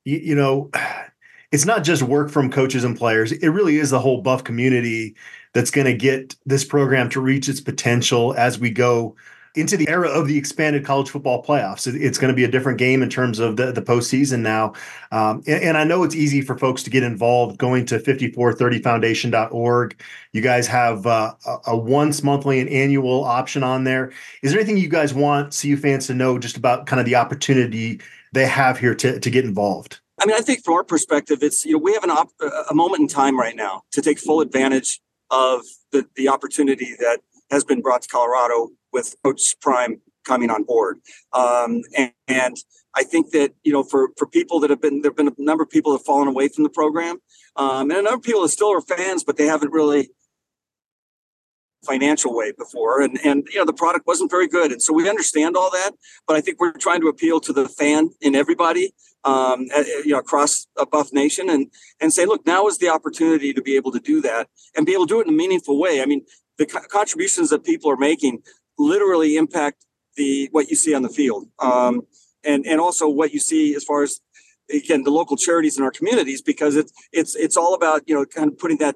you 0.05 0.35
know, 0.35 0.69
it's 1.51 1.65
not 1.65 1.83
just 1.83 2.03
work 2.03 2.29
from 2.29 2.51
coaches 2.51 2.83
and 2.83 2.97
players. 2.97 3.31
It 3.31 3.49
really 3.49 3.77
is 3.77 3.89
the 3.89 3.99
whole 3.99 4.21
Buff 4.21 4.43
community 4.43 5.15
that's 5.53 5.71
going 5.71 5.85
to 5.85 5.93
get 5.93 6.35
this 6.45 6.63
program 6.63 7.09
to 7.09 7.21
reach 7.21 7.49
its 7.49 7.61
potential 7.61 8.33
as 8.37 8.59
we 8.59 8.69
go 8.69 9.15
into 9.55 9.75
the 9.75 9.87
era 9.89 10.07
of 10.07 10.27
the 10.27 10.37
expanded 10.37 10.85
college 10.85 11.09
football 11.09 11.43
playoffs. 11.43 11.87
It's 11.87 12.17
going 12.17 12.31
to 12.31 12.35
be 12.35 12.43
a 12.43 12.47
different 12.47 12.77
game 12.77 13.01
in 13.01 13.09
terms 13.09 13.39
of 13.39 13.57
the, 13.57 13.71
the 13.71 13.81
postseason 13.81 14.39
now. 14.39 14.73
Um, 15.11 15.43
and, 15.47 15.63
and, 15.63 15.77
I 15.77 15.83
know 15.83 16.03
it's 16.03 16.15
easy 16.15 16.41
for 16.41 16.57
folks 16.57 16.83
to 16.83 16.89
get 16.89 17.03
involved 17.03 17.57
going 17.57 17.85
to 17.87 17.99
5430foundation.org. 17.99 20.01
You 20.33 20.41
guys 20.41 20.67
have 20.67 21.07
uh, 21.07 21.33
a, 21.65 21.75
once 21.75 22.21
monthly 22.21 22.59
and 22.59 22.69
annual 22.69 23.23
option 23.23 23.63
on 23.63 23.85
there. 23.85 24.11
Is 24.43 24.51
there 24.51 24.59
anything 24.59 24.77
you 24.77 24.89
guys 24.89 25.13
want 25.13 25.57
CU 25.59 25.77
fans 25.77 26.07
to 26.07 26.13
know 26.13 26.37
just 26.37 26.57
about 26.57 26.85
kind 26.85 26.99
of 26.99 27.05
the 27.05 27.15
opportunity 27.15 27.99
they 28.33 28.45
have 28.45 28.77
here 28.77 28.93
to, 28.95 29.19
to 29.19 29.29
get 29.29 29.45
involved? 29.45 29.99
I 30.21 30.25
mean, 30.25 30.35
I 30.35 30.41
think 30.41 30.63
from 30.63 30.75
our 30.75 30.83
perspective, 30.83 31.39
it's, 31.41 31.65
you 31.65 31.73
know, 31.73 31.79
we 31.79 31.93
have 31.93 32.03
an 32.03 32.11
op- 32.11 32.33
a 32.69 32.75
moment 32.75 33.01
in 33.01 33.07
time 33.07 33.39
right 33.39 33.55
now 33.55 33.83
to 33.91 34.01
take 34.01 34.19
full 34.19 34.41
advantage 34.41 34.99
of 35.31 35.61
the, 35.91 36.05
the 36.15 36.27
opportunity 36.27 36.95
that 36.99 37.19
has 37.51 37.63
been 37.63 37.81
brought 37.81 38.03
to 38.03 38.07
Colorado 38.09 38.69
with 38.91 39.15
Coach 39.23 39.55
Prime 39.61 40.01
coming 40.25 40.49
on 40.49 40.63
board. 40.63 40.99
Um, 41.33 41.81
and, 41.97 42.11
and, 42.27 42.57
I 42.95 43.03
think 43.03 43.29
that 43.31 43.53
you 43.63 43.71
know, 43.71 43.83
for 43.83 44.09
for 44.17 44.25
people 44.25 44.59
that 44.61 44.71
have 44.71 44.81
been 44.81 45.03
there've 45.03 45.15
been 45.15 45.27
a 45.27 45.33
number 45.37 45.63
of 45.63 45.69
people 45.69 45.91
that 45.91 45.99
have 45.99 46.05
fallen 46.05 46.27
away 46.27 46.47
from 46.47 46.63
the 46.63 46.71
program, 46.71 47.19
um, 47.55 47.91
and 47.91 47.99
a 47.99 48.01
number 48.01 48.15
of 48.15 48.23
people 48.23 48.41
that 48.41 48.49
still 48.49 48.73
are 48.73 48.81
fans, 48.81 49.23
but 49.23 49.37
they 49.37 49.45
haven't 49.45 49.71
really 49.71 50.09
financial 51.85 52.35
way 52.35 52.51
before. 52.51 52.99
And 52.99 53.19
and 53.23 53.47
you 53.53 53.59
know 53.59 53.65
the 53.65 53.73
product 53.73 54.07
wasn't 54.07 54.31
very 54.31 54.47
good. 54.47 54.71
And 54.71 54.81
so 54.81 54.91
we 54.91 55.07
understand 55.07 55.55
all 55.55 55.69
that 55.69 55.91
but 56.27 56.35
i 56.35 56.41
think 56.41 56.59
we're 56.59 56.71
trying 56.73 57.01
to 57.01 57.07
appeal 57.07 57.39
to 57.41 57.53
the 57.53 57.67
fan 57.67 58.09
in 58.21 58.35
everybody 58.35 58.93
um, 59.23 59.67
you 60.05 60.11
know 60.13 60.19
across 60.19 60.67
a 60.77 60.85
buff 60.85 61.11
nation 61.11 61.49
and 61.49 61.67
and 61.99 62.13
say 62.13 62.25
look 62.25 62.45
now 62.45 62.67
is 62.67 62.77
the 62.77 62.89
opportunity 62.89 63.53
to 63.53 63.61
be 63.61 63.75
able 63.75 63.91
to 63.91 63.99
do 63.99 64.21
that 64.21 64.47
and 64.75 64.85
be 64.85 64.93
able 64.93 65.05
to 65.05 65.13
do 65.15 65.19
it 65.19 65.27
in 65.27 65.33
a 65.33 65.37
meaningful 65.37 65.79
way. 65.79 66.01
I 66.01 66.05
mean 66.05 66.21
the 66.57 66.65
co- 66.65 66.87
contributions 66.89 67.49
that 67.49 67.63
people 67.63 67.89
are 67.89 67.97
making 67.97 68.43
literally 68.79 69.35
impact 69.35 69.85
the 70.15 70.49
what 70.51 70.69
you 70.69 70.75
see 70.75 70.95
on 70.95 71.03
the 71.03 71.09
field, 71.09 71.47
um, 71.59 72.01
and 72.43 72.65
and 72.65 72.81
also 72.81 73.07
what 73.07 73.31
you 73.31 73.39
see 73.39 73.75
as 73.75 73.83
far 73.83 74.01
as 74.01 74.21
again 74.73 75.03
the 75.03 75.11
local 75.11 75.37
charities 75.37 75.77
in 75.77 75.83
our 75.83 75.91
communities 75.91 76.41
because 76.41 76.75
it's 76.75 76.91
it's 77.11 77.35
it's 77.35 77.57
all 77.57 77.73
about 77.75 78.01
you 78.07 78.15
know 78.15 78.25
kind 78.25 78.51
of 78.51 78.57
putting 78.57 78.77
that 78.77 78.95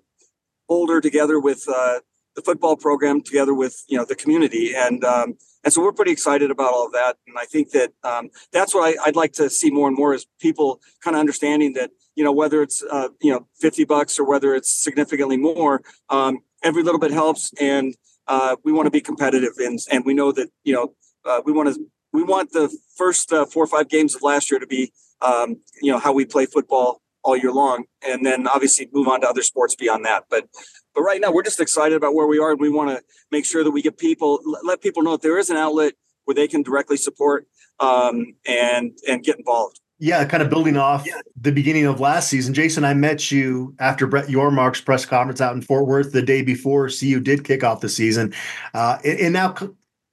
boulder 0.68 1.02
together 1.02 1.40
with 1.40 1.68
uh, 1.68 2.00
the 2.36 2.42
football 2.42 2.75
program 2.75 3.22
together 3.22 3.54
with 3.54 3.84
you 3.88 3.98
know 3.98 4.06
the 4.06 4.16
community. 4.16 4.74
And 4.75 5.04
um, 5.04 5.36
and 5.63 5.72
so 5.72 5.82
we're 5.82 5.94
pretty 5.94 6.12
excited 6.12 6.52
about 6.52 6.74
all 6.74 6.86
of 6.86 6.92
that. 6.94 7.18
And 7.28 7.38
i 7.38 7.46
think 7.46 7.72
that 7.72 7.92
um, 8.04 8.30
that's 8.52 8.74
what 8.74 8.98
I, 8.98 9.06
would 9.06 9.16
like 9.16 9.34
to 9.34 9.50
see 9.50 9.72
more 9.72 9.88
and 9.88 9.98
more 9.98 10.13
is 10.13 10.25
people 10.40 10.82
kind 11.04 11.16
of 11.16 11.20
understanding 11.20 11.74
that 11.74 11.92
you 12.16 12.24
know 12.24 12.32
whether 12.32 12.62
it's 12.62 12.84
uh, 12.84 13.10
you 13.22 13.32
know 13.32 13.48
50 13.60 13.86
bucks 13.86 14.20
or 14.20 14.25
whether 14.25 14.54
it's 14.56 14.72
significantly 14.72 15.38
more 15.38 15.82
um, 16.10 16.40
every 16.63 16.84
little 16.84 17.00
bit 17.00 17.12
helps. 17.12 17.52
And 17.60 17.96
uh, 18.27 18.56
we 18.63 18.72
want 18.72 18.86
to 18.86 18.92
be 18.92 19.01
competitive 19.01 19.53
and 19.58 19.80
and 19.92 20.06
we 20.06 20.13
know 20.13 20.32
that 20.32 20.50
you 20.63 20.74
know 20.74 20.94
uh, 21.25 21.42
we 21.46 21.51
want 21.51 21.74
to 21.74 21.80
we 22.12 22.24
want 22.24 22.51
the 22.51 22.75
first 22.96 23.32
uh, 23.34 23.46
four 23.46 23.63
or 23.63 23.68
five 23.68 23.89
games 23.89 24.15
of 24.15 24.22
last 24.22 24.51
year 24.51 24.60
to 24.60 24.68
be 24.68 24.92
um, 25.22 25.58
you 25.82 25.92
know 25.92 26.00
how 26.00 26.13
we 26.13 26.25
play 26.25 26.46
football 26.46 27.01
all 27.24 27.38
year 27.38 27.51
long 27.51 27.86
and 28.06 28.25
then 28.25 28.48
obviously 28.48 28.89
move 28.92 29.08
on 29.08 29.22
to 29.22 29.27
other 29.27 29.42
sports 29.42 29.75
beyond 29.75 30.06
that. 30.06 30.25
But 30.30 30.48
but 30.94 31.01
right 31.01 31.20
now 31.22 31.32
we're 31.32 31.44
just 31.44 31.60
excited 31.60 31.96
about 31.96 32.13
where 32.13 32.27
we 32.27 32.39
are 32.39 32.51
and 32.51 32.60
we 32.60 32.70
want 32.70 32.89
to 32.89 33.01
make 33.32 33.46
sure 33.46 33.63
that 33.63 33.72
we 33.72 33.82
get 33.82 33.98
people 33.98 34.39
let 34.63 34.82
people 34.82 35.03
know 35.03 35.12
that 35.12 35.22
there 35.22 35.38
is 35.38 35.50
an 35.50 35.58
outlet 35.58 35.94
where 36.25 36.36
they 36.36 36.48
can 36.48 36.63
directly 36.63 36.98
support 36.98 37.48
um, 37.80 38.36
and 38.46 38.98
and 39.08 39.24
get 39.24 39.38
involved 39.38 39.80
yeah, 40.04 40.26
kind 40.26 40.44
of 40.44 40.50
building 40.50 40.76
off 40.76 41.06
yeah. 41.08 41.14
the 41.40 41.54
beginning 41.54 41.86
of 41.86 42.02
last 42.02 42.28
season. 42.28 42.54
Jason, 42.54 42.84
I 42.84 42.94
met 42.94 43.32
you 43.32 43.74
after 43.80 44.06
Brett 44.06 44.28
Yormark's 44.28 44.82
press 44.82 45.06
conference 45.06 45.40
out 45.40 45.56
in 45.56 45.62
Fort 45.62 45.88
Worth 45.88 46.12
the 46.12 46.22
day 46.22 46.42
before 46.42 46.90
CU 46.90 47.22
did 47.22 47.46
kick 47.46 47.64
off 47.64 47.80
the 47.80 47.88
season. 47.88 48.34
Uh, 48.74 48.98
and, 49.06 49.20
and, 49.20 49.34
now 49.34 49.56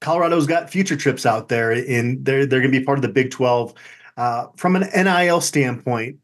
Colorado's 0.01 0.47
got 0.47 0.71
future 0.71 0.97
trips 0.97 1.27
out 1.27 1.49
there, 1.49 1.73
and 1.73 2.25
they're, 2.25 2.47
they're 2.47 2.61
going 2.61 2.73
to 2.73 2.79
be 2.79 2.85
part 2.85 2.99
of 2.99 3.03
the 3.03 3.09
Big 3.09 3.33
12. 3.33 3.75
Uh, 4.17 4.47
from 4.55 4.77
an 4.77 4.89
NIL 4.95 5.41
standpoint, 5.41 6.19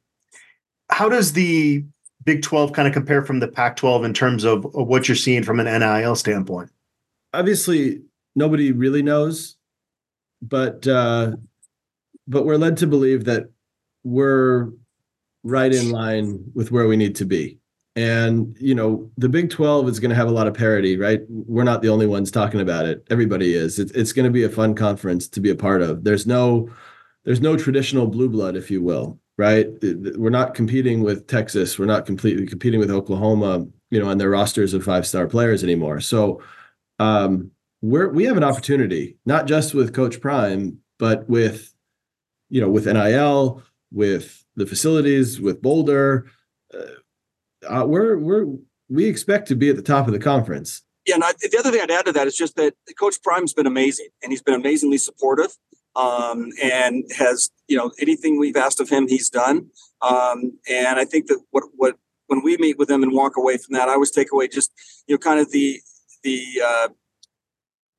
how 0.88 1.08
does 1.08 1.32
the 1.32 1.84
Big 2.22 2.42
12 2.42 2.72
kind 2.72 2.86
of 2.86 2.94
compare 2.94 3.24
from 3.24 3.40
the 3.40 3.48
Pac 3.48 3.74
12 3.74 4.04
in 4.04 4.14
terms 4.14 4.44
of, 4.44 4.64
of 4.76 4.86
what 4.86 5.08
you're 5.08 5.16
seeing 5.16 5.42
from 5.42 5.58
an 5.58 5.66
NIL 5.66 6.14
standpoint? 6.14 6.70
Obviously, 7.34 8.02
nobody 8.36 8.70
really 8.70 9.02
knows, 9.02 9.56
but 10.40 10.86
uh, 10.86 11.32
but 12.28 12.44
we're 12.44 12.58
led 12.58 12.76
to 12.76 12.86
believe 12.86 13.24
that 13.24 13.50
we're 14.06 14.70
right 15.42 15.74
in 15.74 15.90
line 15.90 16.44
with 16.54 16.70
where 16.70 16.86
we 16.86 16.96
need 16.96 17.16
to 17.16 17.24
be. 17.24 17.58
And 17.96 18.56
you 18.60 18.74
know, 18.74 19.10
the 19.18 19.28
Big 19.28 19.50
12 19.50 19.88
is 19.88 19.98
going 19.98 20.10
to 20.10 20.16
have 20.16 20.28
a 20.28 20.32
lot 20.32 20.46
of 20.46 20.54
parity, 20.54 20.96
right? 20.96 21.22
We're 21.28 21.64
not 21.64 21.82
the 21.82 21.88
only 21.88 22.06
ones 22.06 22.30
talking 22.30 22.60
about 22.60 22.86
it. 22.86 23.04
Everybody 23.10 23.54
is. 23.54 23.80
It's, 23.80 24.12
going 24.12 24.26
to 24.26 24.30
be 24.30 24.44
a 24.44 24.48
fun 24.48 24.74
conference 24.76 25.26
to 25.28 25.40
be 25.40 25.50
a 25.50 25.56
part 25.56 25.82
of. 25.82 26.04
There's 26.04 26.26
no 26.26 26.70
there's 27.24 27.40
no 27.40 27.56
traditional 27.56 28.06
blue 28.06 28.28
blood, 28.28 28.54
if 28.54 28.70
you 28.70 28.80
will, 28.80 29.18
right? 29.36 29.66
We're 29.82 30.30
not 30.30 30.54
competing 30.54 31.02
with 31.02 31.26
Texas. 31.26 31.76
We're 31.76 31.86
not 31.86 32.06
completely 32.06 32.46
competing 32.46 32.78
with 32.78 32.90
Oklahoma, 32.92 33.66
you 33.90 33.98
know, 33.98 34.08
on 34.08 34.18
their 34.18 34.30
rosters 34.30 34.72
of 34.72 34.84
five 34.84 35.04
star 35.04 35.26
players 35.26 35.64
anymore. 35.64 36.00
So 36.00 36.42
um, 37.00 37.50
we're 37.82 38.10
we 38.10 38.24
have 38.24 38.36
an 38.36 38.44
opportunity, 38.44 39.16
not 39.26 39.48
just 39.48 39.74
with 39.74 39.94
Coach 39.94 40.20
Prime, 40.20 40.78
but 40.98 41.28
with 41.28 41.72
you 42.50 42.60
know, 42.60 42.68
with 42.68 42.86
NIL, 42.86 43.62
with 43.92 44.44
the 44.56 44.66
facilities, 44.66 45.40
with 45.40 45.62
Boulder, 45.62 46.26
uh, 46.74 46.84
uh, 47.68 47.84
we're 47.86 48.18
we're 48.18 48.46
we 48.88 49.06
expect 49.06 49.48
to 49.48 49.56
be 49.56 49.68
at 49.68 49.76
the 49.76 49.82
top 49.82 50.06
of 50.06 50.12
the 50.12 50.18
conference. 50.18 50.82
Yeah, 51.06 51.14
and 51.14 51.24
I, 51.24 51.32
the 51.40 51.56
other 51.58 51.70
thing 51.70 51.80
I'd 51.80 51.90
add 51.90 52.06
to 52.06 52.12
that 52.12 52.26
is 52.26 52.36
just 52.36 52.56
that 52.56 52.74
Coach 52.98 53.22
Prime's 53.22 53.52
been 53.52 53.66
amazing, 53.66 54.08
and 54.22 54.32
he's 54.32 54.42
been 54.42 54.54
amazingly 54.54 54.98
supportive, 54.98 55.52
um, 55.94 56.50
and 56.62 57.04
has 57.16 57.50
you 57.68 57.76
know 57.76 57.92
anything 58.00 58.38
we've 58.38 58.56
asked 58.56 58.80
of 58.80 58.88
him, 58.88 59.08
he's 59.08 59.30
done. 59.30 59.70
Um, 60.02 60.58
and 60.68 60.98
I 60.98 61.04
think 61.04 61.26
that 61.26 61.40
what 61.50 61.64
what 61.76 61.96
when 62.26 62.42
we 62.42 62.56
meet 62.56 62.78
with 62.78 62.90
him 62.90 63.02
and 63.02 63.12
walk 63.12 63.36
away 63.36 63.56
from 63.56 63.74
that, 63.74 63.88
I 63.88 63.92
always 63.92 64.10
take 64.10 64.32
away 64.32 64.48
just 64.48 64.72
you 65.06 65.14
know 65.14 65.18
kind 65.18 65.40
of 65.40 65.52
the 65.52 65.80
the 66.22 66.42
uh, 66.64 66.88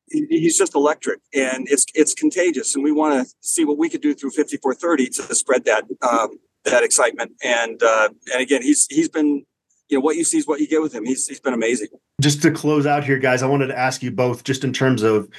he's 0.10 0.58
just 0.58 0.76
electric 0.76 1.20
and 1.34 1.68
it's 1.70 1.86
it's 1.94 2.14
contagious 2.14 2.76
and 2.76 2.84
we 2.84 2.92
want 2.92 3.28
to 3.28 3.34
see 3.42 3.66
what 3.66 3.78
we 3.78 3.90
could 3.90 4.02
do 4.02 4.14
through 4.14 4.32
5430 4.32 5.10
to 5.10 5.36
spread 5.36 5.66
that 5.66 5.86
um, 6.02 6.40
that 6.66 6.84
excitement. 6.84 7.32
And 7.44 7.82
uh, 7.82 8.10
and 8.34 8.42
again 8.42 8.62
he's 8.62 8.88
he's 8.90 9.10
been 9.10 9.46
you 9.90 9.98
know 9.98 10.02
what 10.02 10.16
you 10.16 10.24
see 10.24 10.38
is 10.38 10.48
what 10.48 10.60
you 10.60 10.68
get 10.68 10.82
with 10.82 10.94
him. 10.94 11.06
He's 11.06 11.28
he's 11.28 11.40
been 11.40 11.54
amazing. 11.54 11.90
Just 12.22 12.42
to 12.42 12.52
close 12.52 12.86
out 12.86 13.04
here 13.04 13.20
guys 13.20 13.44
i 13.44 13.48
wanted 13.48 13.68
to 13.68 13.78
ask 13.78 14.02
you 14.02 14.12
both 14.12 14.44
just 14.44 14.64
in 14.64 14.74
terms 14.74 15.04
of 15.04 15.30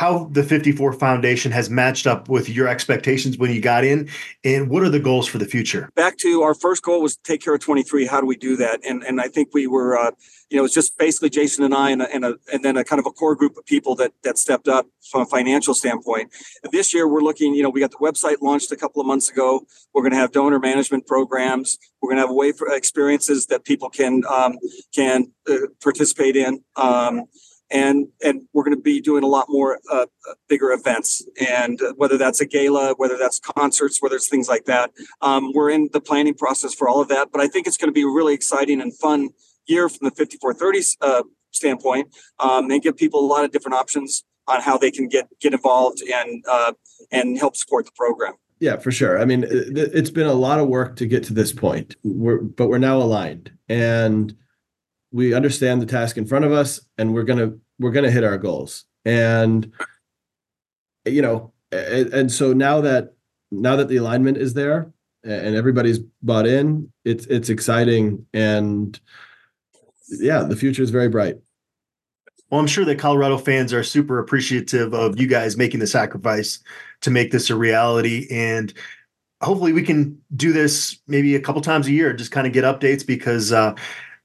how 0.00 0.30
the 0.32 0.42
54 0.42 0.94
Foundation 0.94 1.52
has 1.52 1.68
matched 1.68 2.06
up 2.06 2.26
with 2.30 2.48
your 2.48 2.66
expectations 2.66 3.36
when 3.36 3.50
you 3.50 3.60
got 3.60 3.84
in, 3.84 4.08
and 4.44 4.70
what 4.70 4.82
are 4.82 4.88
the 4.88 4.98
goals 4.98 5.26
for 5.28 5.36
the 5.36 5.44
future? 5.44 5.90
Back 5.94 6.16
to 6.18 6.40
our 6.40 6.54
first 6.54 6.82
goal 6.82 7.02
was 7.02 7.18
take 7.18 7.42
care 7.42 7.54
of 7.54 7.60
23. 7.60 8.06
How 8.06 8.18
do 8.18 8.26
we 8.26 8.34
do 8.34 8.56
that? 8.56 8.80
And 8.82 9.02
and 9.02 9.20
I 9.20 9.28
think 9.28 9.50
we 9.52 9.66
were, 9.66 9.98
uh, 9.98 10.12
you 10.48 10.56
know, 10.56 10.64
it's 10.64 10.72
just 10.72 10.96
basically 10.96 11.28
Jason 11.28 11.64
and 11.64 11.74
I, 11.74 11.90
and 11.90 12.00
a, 12.00 12.14
and, 12.14 12.24
a, 12.24 12.36
and 12.50 12.64
then 12.64 12.78
a 12.78 12.82
kind 12.82 12.98
of 12.98 13.04
a 13.04 13.10
core 13.10 13.36
group 13.36 13.58
of 13.58 13.66
people 13.66 13.94
that 13.96 14.12
that 14.24 14.38
stepped 14.38 14.68
up 14.68 14.86
from 15.10 15.20
a 15.20 15.26
financial 15.26 15.74
standpoint. 15.74 16.32
This 16.72 16.94
year, 16.94 17.06
we're 17.06 17.20
looking. 17.20 17.54
You 17.54 17.62
know, 17.62 17.68
we 17.68 17.80
got 17.80 17.90
the 17.90 17.98
website 17.98 18.36
launched 18.40 18.72
a 18.72 18.76
couple 18.76 19.02
of 19.02 19.06
months 19.06 19.28
ago. 19.28 19.66
We're 19.92 20.02
going 20.02 20.12
to 20.12 20.18
have 20.18 20.32
donor 20.32 20.58
management 20.58 21.06
programs. 21.06 21.76
We're 22.00 22.08
going 22.08 22.16
to 22.16 22.22
have 22.22 22.30
a 22.30 22.34
way 22.34 22.52
for 22.52 22.74
experiences 22.74 23.48
that 23.48 23.66
people 23.66 23.90
can 23.90 24.22
um, 24.30 24.56
can 24.94 25.30
uh, 25.46 25.56
participate 25.82 26.36
in. 26.36 26.64
Um, 26.76 27.26
and 27.70 28.08
and 28.22 28.42
we're 28.52 28.64
going 28.64 28.76
to 28.76 28.82
be 28.82 29.00
doing 29.00 29.22
a 29.22 29.28
lot 29.28 29.46
more 29.48 29.78
uh, 29.90 30.06
bigger 30.48 30.72
events. 30.72 31.24
And 31.48 31.80
uh, 31.80 31.92
whether 31.96 32.18
that's 32.18 32.40
a 32.40 32.46
gala 32.46 32.94
whether 32.96 33.16
that's 33.16 33.38
concerts 33.38 34.00
whether 34.00 34.16
it's 34.16 34.28
things 34.28 34.48
like 34.48 34.64
that 34.64 34.90
um, 35.20 35.52
we're 35.54 35.70
in 35.70 35.88
the 35.92 36.00
planning 36.00 36.34
process 36.34 36.74
for 36.74 36.88
all 36.88 37.00
of 37.00 37.08
that. 37.08 37.28
But 37.32 37.40
i 37.40 37.48
think 37.48 37.66
it's 37.66 37.76
going 37.76 37.88
to 37.88 37.92
be 37.92 38.02
a 38.02 38.08
really 38.08 38.34
exciting 38.34 38.80
and 38.80 38.96
fun 38.96 39.30
year 39.66 39.88
from 39.88 40.08
the 40.08 40.10
5430 40.10 40.96
uh, 41.00 41.22
standpoint 41.52 42.14
um, 42.38 42.70
and 42.70 42.82
give 42.82 42.96
people 42.96 43.20
a 43.20 43.26
lot 43.26 43.44
of 43.44 43.52
different 43.52 43.74
options 43.74 44.24
on 44.48 44.60
how 44.60 44.76
they 44.76 44.90
can 44.90 45.08
get 45.08 45.28
get 45.40 45.52
involved 45.52 46.02
and 46.02 46.44
uh, 46.48 46.72
and 47.10 47.38
help 47.38 47.56
support 47.56 47.86
the 47.86 47.92
program. 47.96 48.34
Yeah 48.58 48.76
for 48.76 48.90
sure. 48.90 49.20
I 49.20 49.24
mean 49.24 49.44
it's 49.48 50.10
been 50.10 50.26
a 50.26 50.34
lot 50.34 50.60
of 50.60 50.68
work 50.68 50.96
to 50.96 51.06
get 51.06 51.24
to 51.24 51.34
this 51.34 51.52
point. 51.52 51.96
We're, 52.02 52.38
but 52.38 52.68
we're 52.68 52.78
now 52.78 52.98
aligned. 52.98 53.52
And 53.68 54.34
we 55.12 55.34
understand 55.34 55.82
the 55.82 55.86
task 55.86 56.16
in 56.16 56.26
front 56.26 56.44
of 56.44 56.52
us 56.52 56.80
and 56.98 57.12
we're 57.14 57.24
gonna 57.24 57.52
we're 57.78 57.90
gonna 57.90 58.10
hit 58.10 58.24
our 58.24 58.38
goals. 58.38 58.84
And 59.04 59.72
you 61.04 61.22
know 61.22 61.52
and, 61.72 62.12
and 62.12 62.32
so 62.32 62.52
now 62.52 62.80
that 62.82 63.14
now 63.50 63.76
that 63.76 63.88
the 63.88 63.96
alignment 63.96 64.36
is 64.36 64.54
there 64.54 64.92
and 65.24 65.54
everybody's 65.54 65.98
bought 66.22 66.46
in 66.46 66.90
it's 67.04 67.26
it's 67.26 67.48
exciting 67.48 68.24
and 68.32 69.00
yeah 70.08 70.42
the 70.42 70.56
future 70.56 70.82
is 70.82 70.90
very 70.90 71.08
bright. 71.08 71.36
Well 72.50 72.60
i'm 72.60 72.66
sure 72.66 72.84
that 72.84 72.98
colorado 72.98 73.38
fans 73.38 73.72
are 73.72 73.82
super 73.82 74.18
appreciative 74.18 74.92
of 74.92 75.20
you 75.20 75.26
guys 75.26 75.56
making 75.56 75.80
the 75.80 75.86
sacrifice 75.86 76.60
to 77.02 77.10
make 77.10 77.30
this 77.30 77.50
a 77.50 77.56
reality. 77.56 78.26
And 78.30 78.72
hopefully 79.40 79.72
we 79.72 79.82
can 79.82 80.20
do 80.36 80.52
this 80.52 80.98
maybe 81.06 81.34
a 81.34 81.40
couple 81.40 81.62
times 81.62 81.86
a 81.86 81.92
year 81.92 82.12
just 82.12 82.30
kind 82.30 82.46
of 82.46 82.52
get 82.52 82.64
updates 82.64 83.06
because 83.06 83.52
uh, 83.52 83.74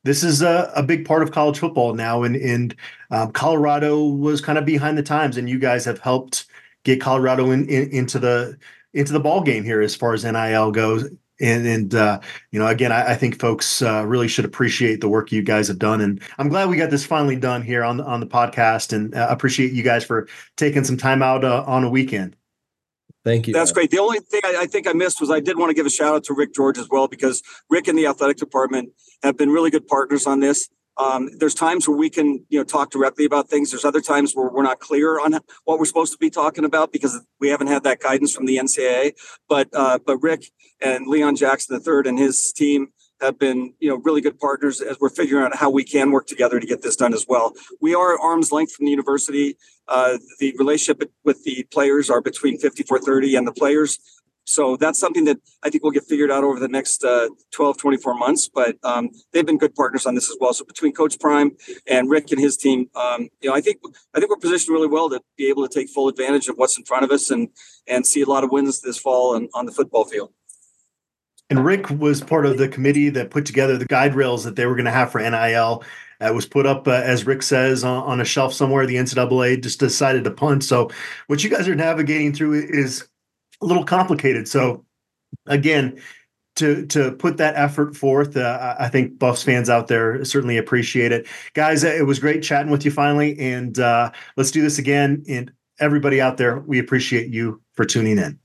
this 0.05 0.23
is 0.23 0.43
a, 0.43 0.71
a 0.75 0.83
big 0.83 1.03
part 1.03 1.23
of 1.23 1.31
college 1.31 1.57
football 1.59 1.93
now, 1.93 2.23
and 2.23 2.35
and 2.35 2.75
um, 3.11 3.31
Colorado 3.31 4.05
was 4.05 4.39
kind 4.39 4.57
of 4.57 4.63
behind 4.63 4.97
the 4.97 5.03
times, 5.03 5.35
and 5.35 5.49
you 5.49 5.59
guys 5.59 5.83
have 5.83 5.99
helped 5.99 6.45
get 6.83 7.01
Colorado 7.01 7.49
in, 7.49 7.67
in, 7.67 7.89
into 7.89 8.19
the 8.19 8.57
into 8.93 9.11
the 9.11 9.19
ball 9.19 9.41
game 9.41 9.63
here 9.63 9.81
as 9.81 9.95
far 9.95 10.13
as 10.13 10.23
NIL 10.23 10.71
goes. 10.71 11.09
And 11.41 11.67
and 11.67 11.95
uh, 11.95 12.21
you 12.51 12.59
know, 12.59 12.67
again, 12.67 12.91
I, 12.91 13.11
I 13.11 13.15
think 13.15 13.41
folks 13.41 13.81
uh, 13.81 14.05
really 14.05 14.27
should 14.27 14.45
appreciate 14.45 15.01
the 15.01 15.09
work 15.09 15.31
you 15.31 15.41
guys 15.41 15.67
have 15.67 15.79
done, 15.79 15.99
and 15.99 16.21
I'm 16.37 16.49
glad 16.49 16.69
we 16.69 16.77
got 16.77 16.91
this 16.91 17.05
finally 17.05 17.35
done 17.35 17.63
here 17.63 17.83
on 17.83 17.99
on 17.99 18.19
the 18.19 18.27
podcast, 18.27 18.93
and 18.93 19.13
uh, 19.15 19.27
appreciate 19.29 19.73
you 19.73 19.81
guys 19.81 20.05
for 20.05 20.27
taking 20.55 20.83
some 20.83 20.97
time 20.97 21.23
out 21.23 21.43
uh, 21.43 21.63
on 21.65 21.83
a 21.83 21.89
weekend. 21.89 22.34
Thank 23.25 23.47
you. 23.47 23.53
That's 23.53 23.71
great. 23.71 23.89
The 23.89 23.97
only 23.97 24.19
thing 24.19 24.41
I, 24.45 24.55
I, 24.61 24.65
think 24.67 24.87
I 24.87 24.93
missed 24.93 25.19
was 25.19 25.31
I 25.31 25.39
did 25.39 25.57
want 25.57 25.71
to 25.71 25.73
give 25.73 25.87
a 25.87 25.89
shout 25.89 26.13
out 26.13 26.23
to 26.25 26.35
Rick 26.35 26.53
George 26.53 26.77
as 26.77 26.87
well 26.89 27.07
because 27.07 27.41
Rick 27.71 27.87
and 27.87 27.97
the 27.97 28.05
athletic 28.05 28.37
department 28.37 28.89
have 29.23 29.35
been 29.35 29.49
really 29.49 29.71
good 29.71 29.87
partners 29.87 30.27
on 30.27 30.41
this. 30.41 30.69
Um, 30.97 31.29
there's 31.39 31.55
times 31.55 31.87
where 31.87 31.97
we 31.97 32.09
can, 32.09 32.45
you 32.49 32.59
know, 32.59 32.63
talk 32.63 32.91
directly 32.91 33.25
about 33.25 33.49
things. 33.49 33.71
There's 33.71 33.83
other 33.83 33.99
times 33.99 34.33
where 34.33 34.49
we're 34.49 34.63
not 34.63 34.79
clear 34.79 35.19
on 35.19 35.39
what 35.65 35.79
we're 35.79 35.85
supposed 35.85 36.13
to 36.13 36.19
be 36.19 36.29
talking 36.29 36.63
about 36.63 36.93
because 36.93 37.19
we 37.39 37.49
haven't 37.49 37.67
had 37.67 37.83
that 37.83 37.99
guidance 37.99 38.33
from 38.33 38.45
the 38.45 38.57
NCAA. 38.57 39.13
But 39.49 39.69
uh, 39.73 39.99
but 40.05 40.17
Rick 40.19 40.51
and 40.79 41.07
Leon 41.07 41.35
Jackson 41.35 41.81
III 41.85 42.07
and 42.07 42.19
his 42.19 42.53
team 42.53 42.89
have 43.21 43.39
been 43.39 43.73
you 43.79 43.89
know 43.89 43.97
really 43.97 44.21
good 44.21 44.39
partners 44.39 44.81
as 44.81 44.97
we're 44.99 45.09
figuring 45.09 45.43
out 45.43 45.55
how 45.55 45.69
we 45.69 45.83
can 45.83 46.11
work 46.11 46.27
together 46.27 46.59
to 46.59 46.67
get 46.67 46.81
this 46.81 46.95
done 46.95 47.13
as 47.13 47.25
well. 47.27 47.53
We 47.81 47.95
are 47.95 48.13
at 48.13 48.19
arm's 48.21 48.51
length 48.51 48.73
from 48.73 48.85
the 48.85 48.91
university. 48.91 49.57
Uh, 49.87 50.17
the 50.39 50.53
relationship 50.57 51.09
with 51.23 51.43
the 51.43 51.65
players 51.71 52.09
are 52.09 52.21
between 52.21 52.57
5430 52.57 53.35
and 53.35 53.47
the 53.47 53.51
players. 53.51 53.99
So 54.45 54.77
that's 54.77 54.99
something 54.99 55.25
that 55.25 55.37
I 55.63 55.69
think 55.69 55.83
will 55.83 55.91
get 55.91 56.05
figured 56.05 56.29
out 56.29 56.43
over 56.43 56.59
the 56.59 56.67
next 56.67 57.03
uh, 57.03 57.29
12, 57.51 57.77
24 57.77 58.13
months. 58.13 58.47
But 58.47 58.77
um, 58.83 59.09
they've 59.33 59.45
been 59.45 59.57
good 59.57 59.73
partners 59.73 60.05
on 60.05 60.13
this 60.13 60.29
as 60.29 60.37
well. 60.39 60.53
So 60.53 60.63
between 60.65 60.93
Coach 60.93 61.19
Prime 61.19 61.51
and 61.87 62.09
Rick 62.09 62.31
and 62.31 62.39
his 62.39 62.55
team, 62.55 62.87
um, 62.95 63.29
you 63.41 63.49
know, 63.49 63.55
I 63.55 63.61
think 63.61 63.77
I 64.13 64.19
think 64.19 64.29
we're 64.29 64.37
positioned 64.37 64.73
really 64.73 64.87
well 64.87 65.09
to 65.09 65.19
be 65.35 65.49
able 65.49 65.67
to 65.67 65.73
take 65.73 65.89
full 65.89 66.07
advantage 66.07 66.47
of 66.47 66.57
what's 66.57 66.77
in 66.77 66.85
front 66.85 67.03
of 67.03 67.11
us 67.11 67.31
and 67.31 67.49
and 67.87 68.05
see 68.05 68.21
a 68.21 68.27
lot 68.27 68.43
of 68.43 68.51
wins 68.51 68.81
this 68.81 68.99
fall 68.99 69.35
on, 69.35 69.49
on 69.55 69.65
the 69.65 69.71
football 69.71 70.05
field. 70.05 70.31
And 71.49 71.63
Rick 71.63 71.89
was 71.91 72.21
part 72.21 72.45
of 72.45 72.57
the 72.57 72.67
committee 72.67 73.09
that 73.09 73.29
put 73.29 73.45
together 73.45 73.77
the 73.77 73.85
guide 73.85 74.15
rails 74.15 74.43
that 74.45 74.55
they 74.55 74.65
were 74.65 74.75
going 74.75 74.85
to 74.85 74.91
have 74.91 75.11
for 75.11 75.21
NIL. 75.21 75.83
It 76.21 76.33
was 76.33 76.45
put 76.45 76.65
up, 76.65 76.87
uh, 76.87 76.91
as 76.91 77.25
Rick 77.25 77.43
says, 77.43 77.83
on, 77.83 78.03
on, 78.03 78.21
a 78.21 78.25
shelf 78.25 78.53
somewhere. 78.53 78.85
The 78.85 78.95
NCAA 78.95 79.61
just 79.61 79.79
decided 79.79 80.23
to 80.23 80.31
punt. 80.31 80.63
So, 80.63 80.89
what 81.27 81.43
you 81.43 81.49
guys 81.49 81.67
are 81.67 81.75
navigating 81.75 82.33
through 82.33 82.53
is 82.53 83.07
a 83.61 83.65
little 83.65 83.83
complicated. 83.83 84.47
So, 84.47 84.85
again, 85.45 86.01
to 86.55 86.85
to 86.87 87.11
put 87.11 87.37
that 87.37 87.55
effort 87.55 87.95
forth, 87.95 88.37
uh, 88.37 88.75
I 88.79 88.87
think 88.87 89.19
Buffs 89.19 89.43
fans 89.43 89.69
out 89.69 89.87
there 89.87 90.23
certainly 90.23 90.57
appreciate 90.57 91.11
it, 91.11 91.27
guys. 91.53 91.83
It 91.83 92.05
was 92.05 92.19
great 92.19 92.43
chatting 92.43 92.71
with 92.71 92.85
you 92.85 92.91
finally, 92.91 93.37
and 93.37 93.77
uh, 93.77 94.11
let's 94.37 94.51
do 94.51 94.61
this 94.61 94.79
again. 94.79 95.23
And 95.27 95.51
everybody 95.79 96.21
out 96.21 96.37
there, 96.37 96.59
we 96.59 96.79
appreciate 96.79 97.29
you 97.29 97.61
for 97.73 97.85
tuning 97.85 98.17
in. 98.17 98.33